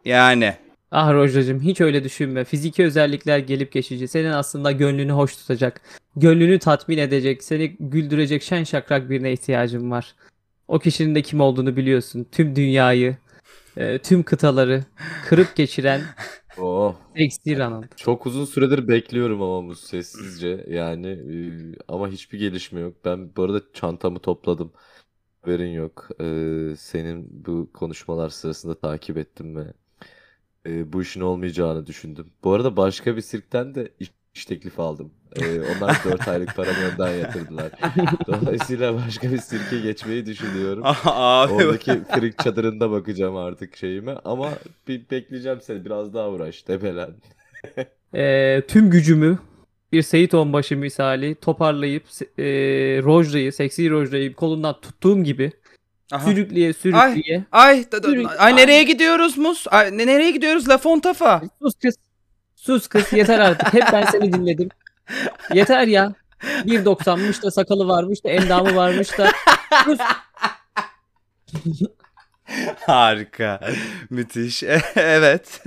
yani 0.05 0.55
Ah 0.91 1.13
Rojacığım 1.13 1.61
hiç 1.61 1.81
öyle 1.81 2.05
düşünme. 2.05 2.45
Fiziki 2.45 2.85
özellikler 2.85 3.39
gelip 3.39 3.73
geçici. 3.73 4.09
Senin 4.09 4.31
aslında 4.31 4.73
gönlünü 4.73 5.13
hoş 5.13 5.37
tutacak, 5.37 5.81
gönlünü 6.17 6.59
tatmin 6.59 6.99
edecek, 6.99 7.45
seni 7.45 7.77
güldürecek 7.81 8.43
şen 8.43 8.65
şakrak 8.65 9.11
birine 9.11 9.33
ihtiyacın 9.33 9.91
var. 9.91 10.15
O 10.69 10.79
kişinin 10.79 11.15
de 11.15 11.23
kim 11.23 11.41
olduğunu 11.41 11.77
biliyorsun. 11.77 12.27
Tüm 12.33 12.57
dünyayı, 12.57 13.17
e, 13.77 13.99
tüm 13.99 14.23
kıtaları 14.23 14.85
kırıp 15.29 15.57
geçiren 15.57 16.01
Oh. 16.59 16.95
seksi 17.17 17.59
Ronald. 17.59 17.85
Çok 17.97 18.27
uzun 18.27 18.45
süredir 18.45 18.89
bekliyorum 18.89 19.43
ama 19.43 19.69
bu 19.69 19.75
sessizce 19.75 20.65
yani 20.69 21.07
e, 21.07 21.35
ama 21.89 22.09
hiçbir 22.09 22.39
gelişme 22.39 22.81
yok. 22.81 22.95
Ben 23.05 23.37
bu 23.37 23.43
arada 23.43 23.61
çantamı 23.75 24.19
topladım. 24.19 24.73
Haberin 25.43 25.73
yok. 25.73 26.09
E, 26.21 26.25
senin 26.77 27.45
bu 27.47 27.71
konuşmalar 27.73 28.29
sırasında 28.29 28.75
takip 28.81 29.17
ettim 29.19 29.57
ve 29.57 29.65
e, 30.69 30.93
bu 30.93 31.03
işin 31.03 31.21
olmayacağını 31.21 31.87
düşündüm. 31.87 32.27
Bu 32.45 32.53
arada 32.53 32.77
başka 32.77 33.17
bir 33.17 33.21
sirkten 33.21 33.75
de 33.75 33.89
iş, 34.01 34.11
iş 34.35 34.45
teklifi 34.45 34.83
aldım. 34.83 35.11
E, 35.37 35.61
onlar 35.61 36.01
4 36.05 36.29
aylık 36.29 36.57
paramı 36.57 36.79
önden 36.93 37.15
yatırdılar. 37.15 37.73
Dolayısıyla 38.27 38.95
başka 38.95 39.33
bir 39.33 39.39
sirke 39.39 39.81
geçmeyi 39.81 40.27
düşünüyorum. 40.27 40.83
abi 41.05 41.53
Oradaki 41.53 42.05
frik 42.05 42.39
çadırında 42.39 42.91
bakacağım 42.91 43.37
artık 43.37 43.77
şeyime 43.77 44.17
ama 44.25 44.51
bir 44.89 45.11
bekleyeceğim 45.11 45.61
seni 45.61 45.85
biraz 45.85 46.15
daha 46.15 46.31
uğraş 46.31 46.69
debelen. 46.69 47.11
E, 48.15 48.63
tüm 48.69 48.91
gücümü 48.91 49.39
bir 49.93 50.03
Seyit 50.03 50.35
Onbaşı 50.35 50.77
misali 50.77 51.35
toparlayıp 51.35 52.05
e, 52.39 52.45
Rojda'yı, 53.03 53.53
seksi 53.53 53.91
Rojda'yı 53.91 54.35
kolundan 54.35 54.81
tuttuğum 54.81 55.25
gibi 55.25 55.53
Aha. 56.13 56.31
sürükleye 56.31 56.73
sürükleye 56.73 57.45
Ay, 57.53 57.93
da- 57.93 58.03
da- 58.03 58.09
Yürü. 58.09 58.27
ay 58.27 58.57
nereye 58.57 58.83
gidiyoruz 58.83 59.39
Mus? 59.39 59.67
Ay, 59.71 59.99
ne- 59.99 60.07
nereye 60.07 60.31
gidiyoruz 60.31 60.69
La 60.69 60.79
Fontafa? 60.79 61.43
Sus 61.63 61.75
kız. 61.83 61.95
Sus 62.57 62.87
kız 62.89 63.13
yeter 63.13 63.39
artık. 63.39 63.75
Hep 63.75 63.85
ben 63.93 64.05
seni 64.05 64.33
dinledim. 64.33 64.69
Yeter 65.55 65.87
ya. 65.87 66.13
1.90'mış 66.65 67.43
da 67.43 67.51
sakalı 67.51 67.89
varmış 67.89 68.25
da 68.25 68.29
endamı 68.31 68.77
varmış 68.77 69.19
da. 69.19 69.31
Sus. 69.85 69.99
Harika. 72.87 73.61
Müthiş. 74.11 74.63
evet. 74.97 75.63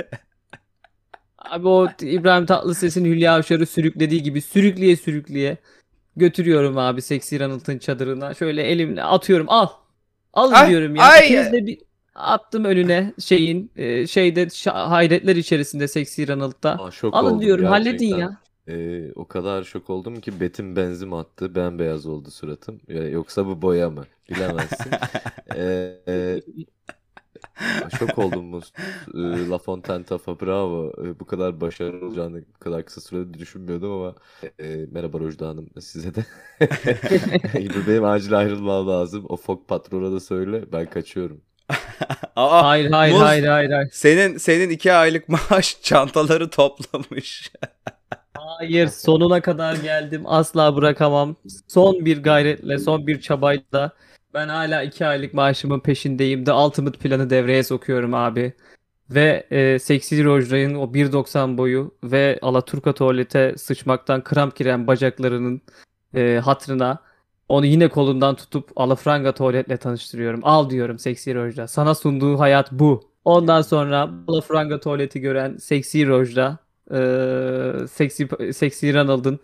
Abi 1.37 1.67
o 1.67 1.87
İbrahim 2.01 2.45
Tatlıses'in 2.45 3.05
Hülya 3.05 3.35
Avşar'ı 3.35 3.65
sürüklediği 3.65 4.23
gibi 4.23 4.41
sürükleye 4.41 4.95
sürükleye 4.97 5.57
götürüyorum 6.15 6.77
abi 6.77 7.01
Seksi 7.01 7.39
Ranılt'ın 7.39 7.77
çadırına. 7.77 8.33
Şöyle 8.33 8.63
elimle 8.63 9.03
atıyorum 9.03 9.45
al. 9.49 9.67
Al 10.33 10.51
Ay, 10.51 10.69
diyorum 10.69 10.95
ya. 10.95 11.03
ay. 11.03 11.25
İkiniz 11.25 11.51
de 11.51 11.65
bir 11.65 11.79
attım 12.15 12.65
önüne 12.65 13.13
şeyin 13.19 13.71
e, 13.75 14.07
şeyde 14.07 14.47
hayretler 14.71 15.35
içerisinde 15.35 15.87
Seksi 15.87 16.21
şok 16.91 17.15
Alın 17.15 17.39
diyorum 17.41 17.65
halledin 17.65 17.91
gerçekten. 17.91 18.17
ya. 18.17 18.37
Ee, 18.67 19.11
o 19.15 19.27
kadar 19.27 19.63
şok 19.63 19.89
oldum 19.89 20.21
ki 20.21 20.39
betim 20.39 20.75
benzin 20.75 21.11
attı. 21.11 21.55
Bembeyaz 21.55 22.05
oldu 22.05 22.31
suratım. 22.31 22.81
Ya, 22.87 23.09
Yoksa 23.09 23.45
bu 23.47 23.61
boya 23.61 23.89
mı? 23.89 24.05
Bilemezsin. 24.29 24.91
Ee, 25.55 26.01
e, 26.07 26.41
şok 27.99 28.19
oldum 28.19 28.51
bu 28.51 28.61
e, 29.13 29.49
La 29.49 29.57
Fontaine 29.57 30.03
Tafa 30.03 30.39
bravo. 30.39 30.93
E, 31.05 31.19
bu 31.19 31.25
kadar 31.25 31.61
başarılı 31.61 32.05
olacağını 32.05 32.41
bu 32.55 32.59
kadar 32.59 32.85
kısa 32.85 33.01
sürede 33.01 33.33
düşünmüyordum 33.39 33.91
ama 33.91 34.15
e, 34.59 34.85
merhaba 34.91 35.19
Rojda 35.19 35.47
Hanım 35.47 35.69
size 35.81 36.15
de. 36.15 36.25
Benim 37.87 38.05
acil 38.05 38.37
ayrılmam 38.37 38.87
lazım. 38.87 39.25
O 39.29 39.37
fok 39.37 39.67
patrona 39.67 40.11
da 40.11 40.19
söyle 40.19 40.71
ben 40.71 40.89
kaçıyorum. 40.89 41.41
Aa, 42.35 42.67
Hayır 42.67 42.91
hayır 42.91 43.13
Muz- 43.13 43.21
hayır 43.23 43.45
hayır 43.45 43.69
hayır. 43.69 43.89
senin 43.93 44.37
senin 44.37 44.69
iki 44.69 44.93
aylık 44.93 45.29
maaş 45.29 45.77
çantaları 45.81 46.49
toplamış. 46.49 47.51
Hayır 48.33 48.87
sonuna 48.87 49.41
kadar 49.41 49.75
geldim 49.75 50.21
asla 50.25 50.75
bırakamam. 50.75 51.35
Son 51.67 52.05
bir 52.05 52.23
gayretle 52.23 52.77
son 52.77 53.07
bir 53.07 53.21
çabayla 53.21 53.91
ben 54.33 54.47
hala 54.47 54.83
iki 54.83 55.05
aylık 55.05 55.33
maaşımın 55.33 55.79
peşindeyim. 55.79 56.45
The 56.45 56.53
Ultimate 56.53 56.99
planı 56.99 57.29
devreye 57.29 57.63
sokuyorum 57.63 58.13
abi. 58.13 58.53
Ve 59.09 59.47
e, 59.51 59.79
Seksi 59.79 60.23
Rojra'nın 60.23 60.75
o 60.75 60.83
1.90 60.83 61.57
boyu 61.57 61.95
ve 62.03 62.39
Alaturka 62.41 62.93
tuvalete 62.93 63.57
sıçmaktan 63.57 64.23
kramp 64.23 64.55
giren 64.55 64.87
bacaklarının 64.87 65.61
e, 66.15 66.41
hatırına 66.43 66.99
onu 67.49 67.65
yine 67.65 67.87
kolundan 67.87 68.35
tutup 68.35 68.69
Alafranga 68.75 69.33
tuvaletle 69.33 69.77
tanıştırıyorum. 69.77 70.39
Al 70.43 70.69
diyorum 70.69 70.99
Seksi 70.99 71.35
Rojra. 71.35 71.67
Sana 71.67 71.95
sunduğu 71.95 72.39
hayat 72.39 72.71
bu. 72.71 73.11
Ondan 73.25 73.61
sonra 73.61 74.09
Alafranga 74.27 74.79
tuvaleti 74.79 75.19
gören 75.19 75.57
Seksi 75.57 76.07
Rojra 76.07 76.57
e, 76.91 77.87
Seksi, 77.87 78.53
Seksi 78.53 78.93
Ronald'ın 78.93 79.39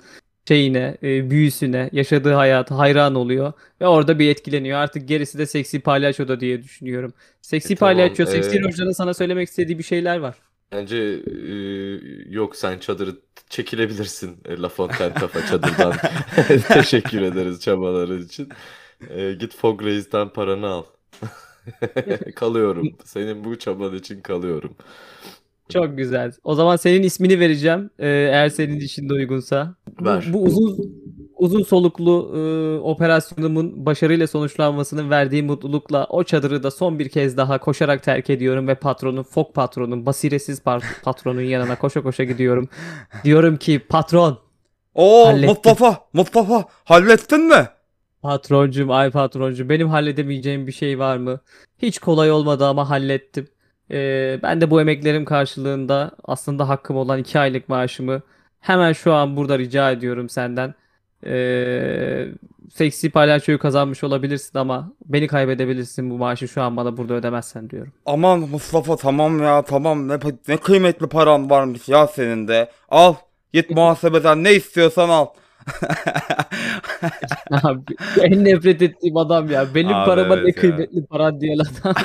şeyine, 0.47 0.97
e, 1.03 1.29
büyüsüne, 1.29 1.89
yaşadığı 1.93 2.33
hayata 2.33 2.77
hayran 2.77 3.15
oluyor. 3.15 3.53
Ve 3.81 3.87
orada 3.87 4.19
bir 4.19 4.29
etkileniyor. 4.29 4.79
Artık 4.79 5.07
gerisi 5.07 5.37
de 5.37 5.45
Seksi 5.45 5.79
Palyaço'da 5.79 6.39
diye 6.39 6.63
düşünüyorum. 6.63 7.13
Seksi 7.41 7.73
E, 7.73 7.75
tamam, 7.75 7.93
Palyaço, 7.93 8.25
Seksi 8.25 8.57
e- 8.57 8.61
Rojra'nın 8.61 8.91
sana 8.91 9.13
söylemek 9.13 9.49
istediği 9.49 9.77
bir 9.77 9.83
şeyler 9.83 10.17
var. 10.17 10.35
Bence 10.71 10.97
e, 10.97 11.53
yok 12.29 12.55
sen 12.55 12.79
çadırı 12.79 13.15
çekilebilirsin 13.49 14.37
e, 14.45 14.57
La 14.57 14.69
Fontaine 14.69 15.13
Kafa 15.13 15.45
çadırdan. 15.45 15.93
Teşekkür 16.67 17.21
ederiz 17.21 17.59
çabaların 17.61 18.21
için. 18.25 18.49
E, 19.09 19.33
git 19.33 19.55
Fog 19.55 19.83
Reis'ten 19.83 20.29
paranı 20.29 20.67
al. 20.67 20.83
Kalıyorum. 22.35 22.97
Senin 23.05 23.43
bu 23.43 23.59
çaban 23.59 23.95
için 23.95 24.21
kalıyorum. 24.21 24.75
Çok 25.69 25.97
güzel. 25.97 26.31
O 26.43 26.55
zaman 26.55 26.75
senin 26.75 27.03
ismini 27.03 27.39
vereceğim. 27.39 27.89
e, 27.99 28.07
eğer 28.07 28.49
senin 28.49 28.79
için 28.79 29.09
de 29.09 29.13
uygunsa. 29.13 29.75
Bu, 29.99 30.05
Ver. 30.05 30.25
bu 30.33 30.43
uzun 30.43 30.77
uzun 31.37 31.63
soluklu 31.63 32.31
e, 32.35 32.39
operasyonumun 32.79 33.85
başarıyla 33.85 34.27
sonuçlanmasının 34.27 35.09
verdiği 35.09 35.43
mutlulukla 35.43 36.05
o 36.09 36.23
çadırı 36.23 36.63
da 36.63 36.71
son 36.71 36.99
bir 36.99 37.09
kez 37.09 37.37
daha 37.37 37.57
koşarak 37.57 38.03
terk 38.03 38.29
ediyorum 38.29 38.67
ve 38.67 38.75
patronun, 38.75 39.23
fok 39.23 39.53
patronun, 39.55 40.05
basiretsiz 40.05 40.59
par- 40.59 40.83
patronun 41.03 41.41
yanına 41.41 41.77
koşa 41.79 42.03
koşa 42.03 42.23
gidiyorum. 42.23 42.69
Diyorum 43.23 43.57
ki 43.57 43.79
patron, 43.79 44.37
Oo 44.95 45.25
Hallettim. 45.25 45.49
Mustafa 45.49 45.97
Mustafa 46.13 46.65
hallettin 46.83 47.41
mi? 47.41 47.67
patroncum, 48.21 48.91
ay 48.91 49.11
patroncum 49.11 49.69
benim 49.69 49.87
halledemeyeceğim 49.89 50.67
bir 50.67 50.71
şey 50.71 50.99
var 50.99 51.17
mı? 51.17 51.39
Hiç 51.79 51.99
kolay 51.99 52.31
olmadı 52.31 52.65
ama 52.65 52.89
hallettim. 52.89 53.47
E, 53.91 54.39
ben 54.43 54.61
de 54.61 54.71
bu 54.71 54.81
emeklerim 54.81 55.25
karşılığında 55.25 56.11
aslında 56.23 56.69
hakkım 56.69 56.97
olan 56.97 57.19
iki 57.19 57.39
aylık 57.39 57.69
maaşımı 57.69 58.21
hemen 58.59 58.93
şu 58.93 59.13
an 59.13 59.37
burada 59.37 59.59
rica 59.59 59.91
ediyorum 59.91 60.29
senden. 60.29 60.73
Ee, 61.25 62.27
seksi 62.73 63.09
palyaçoyu 63.09 63.59
kazanmış 63.59 64.03
olabilirsin 64.03 64.57
ama 64.57 64.91
beni 65.05 65.27
kaybedebilirsin 65.27 66.09
bu 66.09 66.17
maaşı 66.17 66.47
şu 66.47 66.61
an 66.61 66.77
bana 66.77 66.97
burada 66.97 67.13
ödemezsen 67.13 67.69
diyorum. 67.69 67.93
Aman 68.05 68.39
Mustafa 68.39 68.95
tamam 68.95 69.39
ya 69.43 69.61
tamam 69.61 70.07
ne, 70.07 70.19
ne 70.47 70.57
kıymetli 70.57 71.07
paran 71.07 71.49
varmış 71.49 71.89
ya 71.89 72.07
senin 72.07 72.47
de. 72.47 72.69
Al 72.89 73.15
git 73.53 73.69
muhasebeden 73.75 74.43
ne 74.43 74.53
istiyorsan 74.53 75.09
al. 75.09 75.25
Abi 77.51 77.81
en 78.21 78.45
nefret 78.45 78.81
ettiğim 78.81 79.17
adam 79.17 79.51
ya. 79.51 79.75
Benim 79.75 79.97
Abi 79.97 80.05
parama 80.05 80.35
evet 80.35 80.43
ne 80.43 80.51
kıymetli 80.51 81.05
paran 81.05 81.41
diyen 81.41 81.57
adam. 81.57 81.95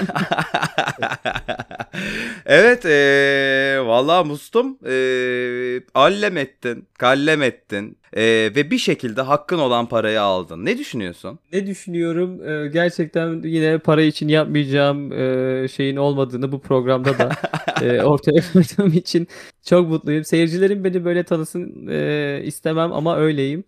evet 2.46 2.84
eee 2.84 3.80
valla 3.86 4.24
Mustum 4.24 4.78
eee 4.86 5.82
allem 5.94 6.36
ettin, 6.36 6.88
kallem 6.98 7.42
ettin 7.42 7.96
eee, 8.16 8.54
ve 8.54 8.70
bir 8.70 8.78
şekilde 8.78 9.20
hakkın 9.22 9.58
olan 9.58 9.88
parayı 9.88 10.22
aldın. 10.22 10.64
Ne 10.64 10.78
düşünüyorsun? 10.78 11.38
ne 11.52 11.66
düşünüyorum? 11.66 12.48
Ee, 12.48 12.68
gerçekten 12.68 13.42
yine 13.42 13.78
para 13.78 14.02
için 14.02 14.28
yapmayacağım 14.28 15.12
e, 15.12 15.68
şeyin 15.68 15.96
olmadığını 15.96 16.52
bu 16.52 16.60
programda 16.60 17.18
da 17.18 17.30
e, 17.80 18.02
ortaya 18.02 18.40
koyduğum 18.52 18.92
için 18.98 19.28
çok 19.64 19.88
mutluyum. 19.88 20.24
Seyircilerim 20.24 20.84
beni 20.84 21.04
böyle 21.04 21.22
tanısın 21.24 21.86
e, 21.90 22.40
istemem 22.44 22.92
ama 22.92 23.16
öyleyim. 23.16 23.64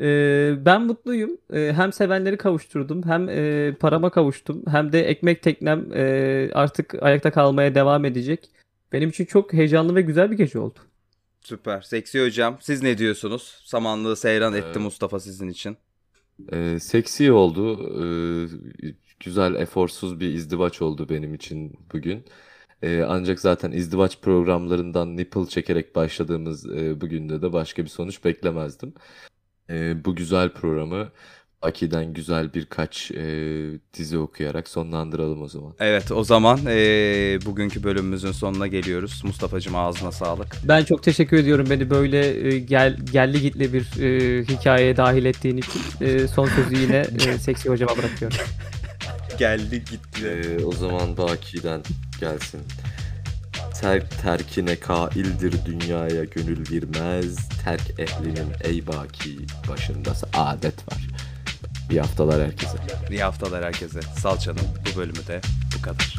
E, 0.00 0.06
ben 0.66 0.82
mutluyum. 0.82 1.38
E, 1.52 1.72
hem 1.72 1.92
sevenleri 1.92 2.36
kavuşturdum, 2.36 3.02
hem 3.06 3.28
e, 3.28 3.74
parama 3.80 4.10
kavuştum, 4.10 4.62
hem 4.68 4.92
de 4.92 5.02
ekmek 5.02 5.42
teknem 5.42 5.92
e, 5.92 6.50
artık 6.54 7.02
ayakta 7.02 7.30
kalmaya 7.30 7.74
devam 7.74 8.04
edecek. 8.04 8.50
Benim 8.92 9.08
için 9.08 9.24
çok 9.24 9.52
heyecanlı 9.52 9.94
ve 9.94 10.02
güzel 10.02 10.30
bir 10.30 10.36
gece 10.36 10.58
oldu. 10.58 10.78
Süper. 11.40 11.82
Seksi 11.82 12.24
hocam 12.24 12.58
siz 12.60 12.82
ne 12.82 12.98
diyorsunuz? 12.98 13.62
Samanlığı 13.64 14.16
seyran 14.16 14.54
etti 14.54 14.78
Ee, 14.78 14.82
Mustafa 14.82 15.20
sizin 15.20 15.48
için. 15.48 15.76
E, 16.52 16.78
seksi 16.80 17.32
oldu. 17.32 17.90
E, 18.04 18.06
güzel, 19.20 19.54
eforsuz 19.54 20.20
bir 20.20 20.28
izdivaç 20.34 20.82
oldu 20.82 21.08
benim 21.08 21.34
için 21.34 21.78
bugün. 21.92 22.24
E, 22.82 23.02
ancak 23.02 23.40
zaten 23.40 23.72
izdivaç 23.72 24.20
programlarından 24.20 25.16
nipple 25.16 25.46
çekerek 25.46 25.94
başladığımız 25.96 26.66
e, 26.66 27.00
bugün 27.00 27.28
de 27.28 27.42
de 27.42 27.52
başka 27.52 27.84
bir 27.84 27.88
sonuç 27.88 28.24
beklemezdim. 28.24 28.94
E, 29.70 30.04
bu 30.04 30.14
güzel 30.16 30.50
programı 30.52 31.08
Aki'den 31.62 32.12
güzel 32.12 32.54
birkaç 32.54 33.10
e, 33.10 33.24
dizi 33.94 34.18
okuyarak 34.18 34.68
sonlandıralım 34.68 35.42
o 35.42 35.48
zaman. 35.48 35.74
Evet 35.80 36.12
o 36.12 36.24
zaman 36.24 36.58
eee, 36.66 37.38
bugünkü 37.46 37.82
bölümümüzün 37.82 38.32
sonuna 38.32 38.66
geliyoruz. 38.66 39.22
Mustafa'cığım 39.24 39.76
ağzına 39.76 40.12
sağlık. 40.12 40.56
Ben 40.68 40.84
çok 40.84 41.02
teşekkür 41.02 41.36
ediyorum 41.36 41.66
beni 41.70 41.90
böyle 41.90 42.48
e, 42.48 42.58
gel 42.58 42.96
gelli 43.12 43.40
gitli 43.40 43.72
bir 43.72 44.02
e, 44.02 44.42
hikayeye 44.44 44.96
dahil 44.96 45.24
ettiğin 45.24 45.56
için. 45.56 45.80
E, 46.00 46.28
son 46.28 46.46
sözü 46.46 46.82
yine 46.82 47.06
e, 47.28 47.38
seksi 47.38 47.68
hocama 47.68 47.96
bırakıyorum. 47.96 48.38
Geldi 49.38 49.84
gitti. 49.90 50.26
E, 50.26 50.64
o 50.64 50.72
zaman 50.72 51.16
Baki'den 51.16 51.82
gelsin. 52.20 52.60
Terk 53.80 54.22
terkine 54.22 54.80
kaildir 54.80 55.64
dünyaya 55.64 56.24
gönül 56.24 56.64
girmez. 56.64 57.48
Terk 57.64 58.00
ehlinin 58.00 58.52
ey 58.60 58.86
Baki 58.86 59.38
başında 59.68 60.12
adet 60.34 60.92
var. 60.92 61.06
İyi 61.90 62.00
haftalar 62.00 62.42
herkese. 62.42 62.78
İyi 63.10 63.22
haftalar 63.22 63.64
herkese. 63.64 64.00
Salçanın 64.02 64.58
bu 64.86 64.98
bölümü 64.98 65.26
de 65.26 65.40
bu 65.78 65.82
kadar. 65.82 66.14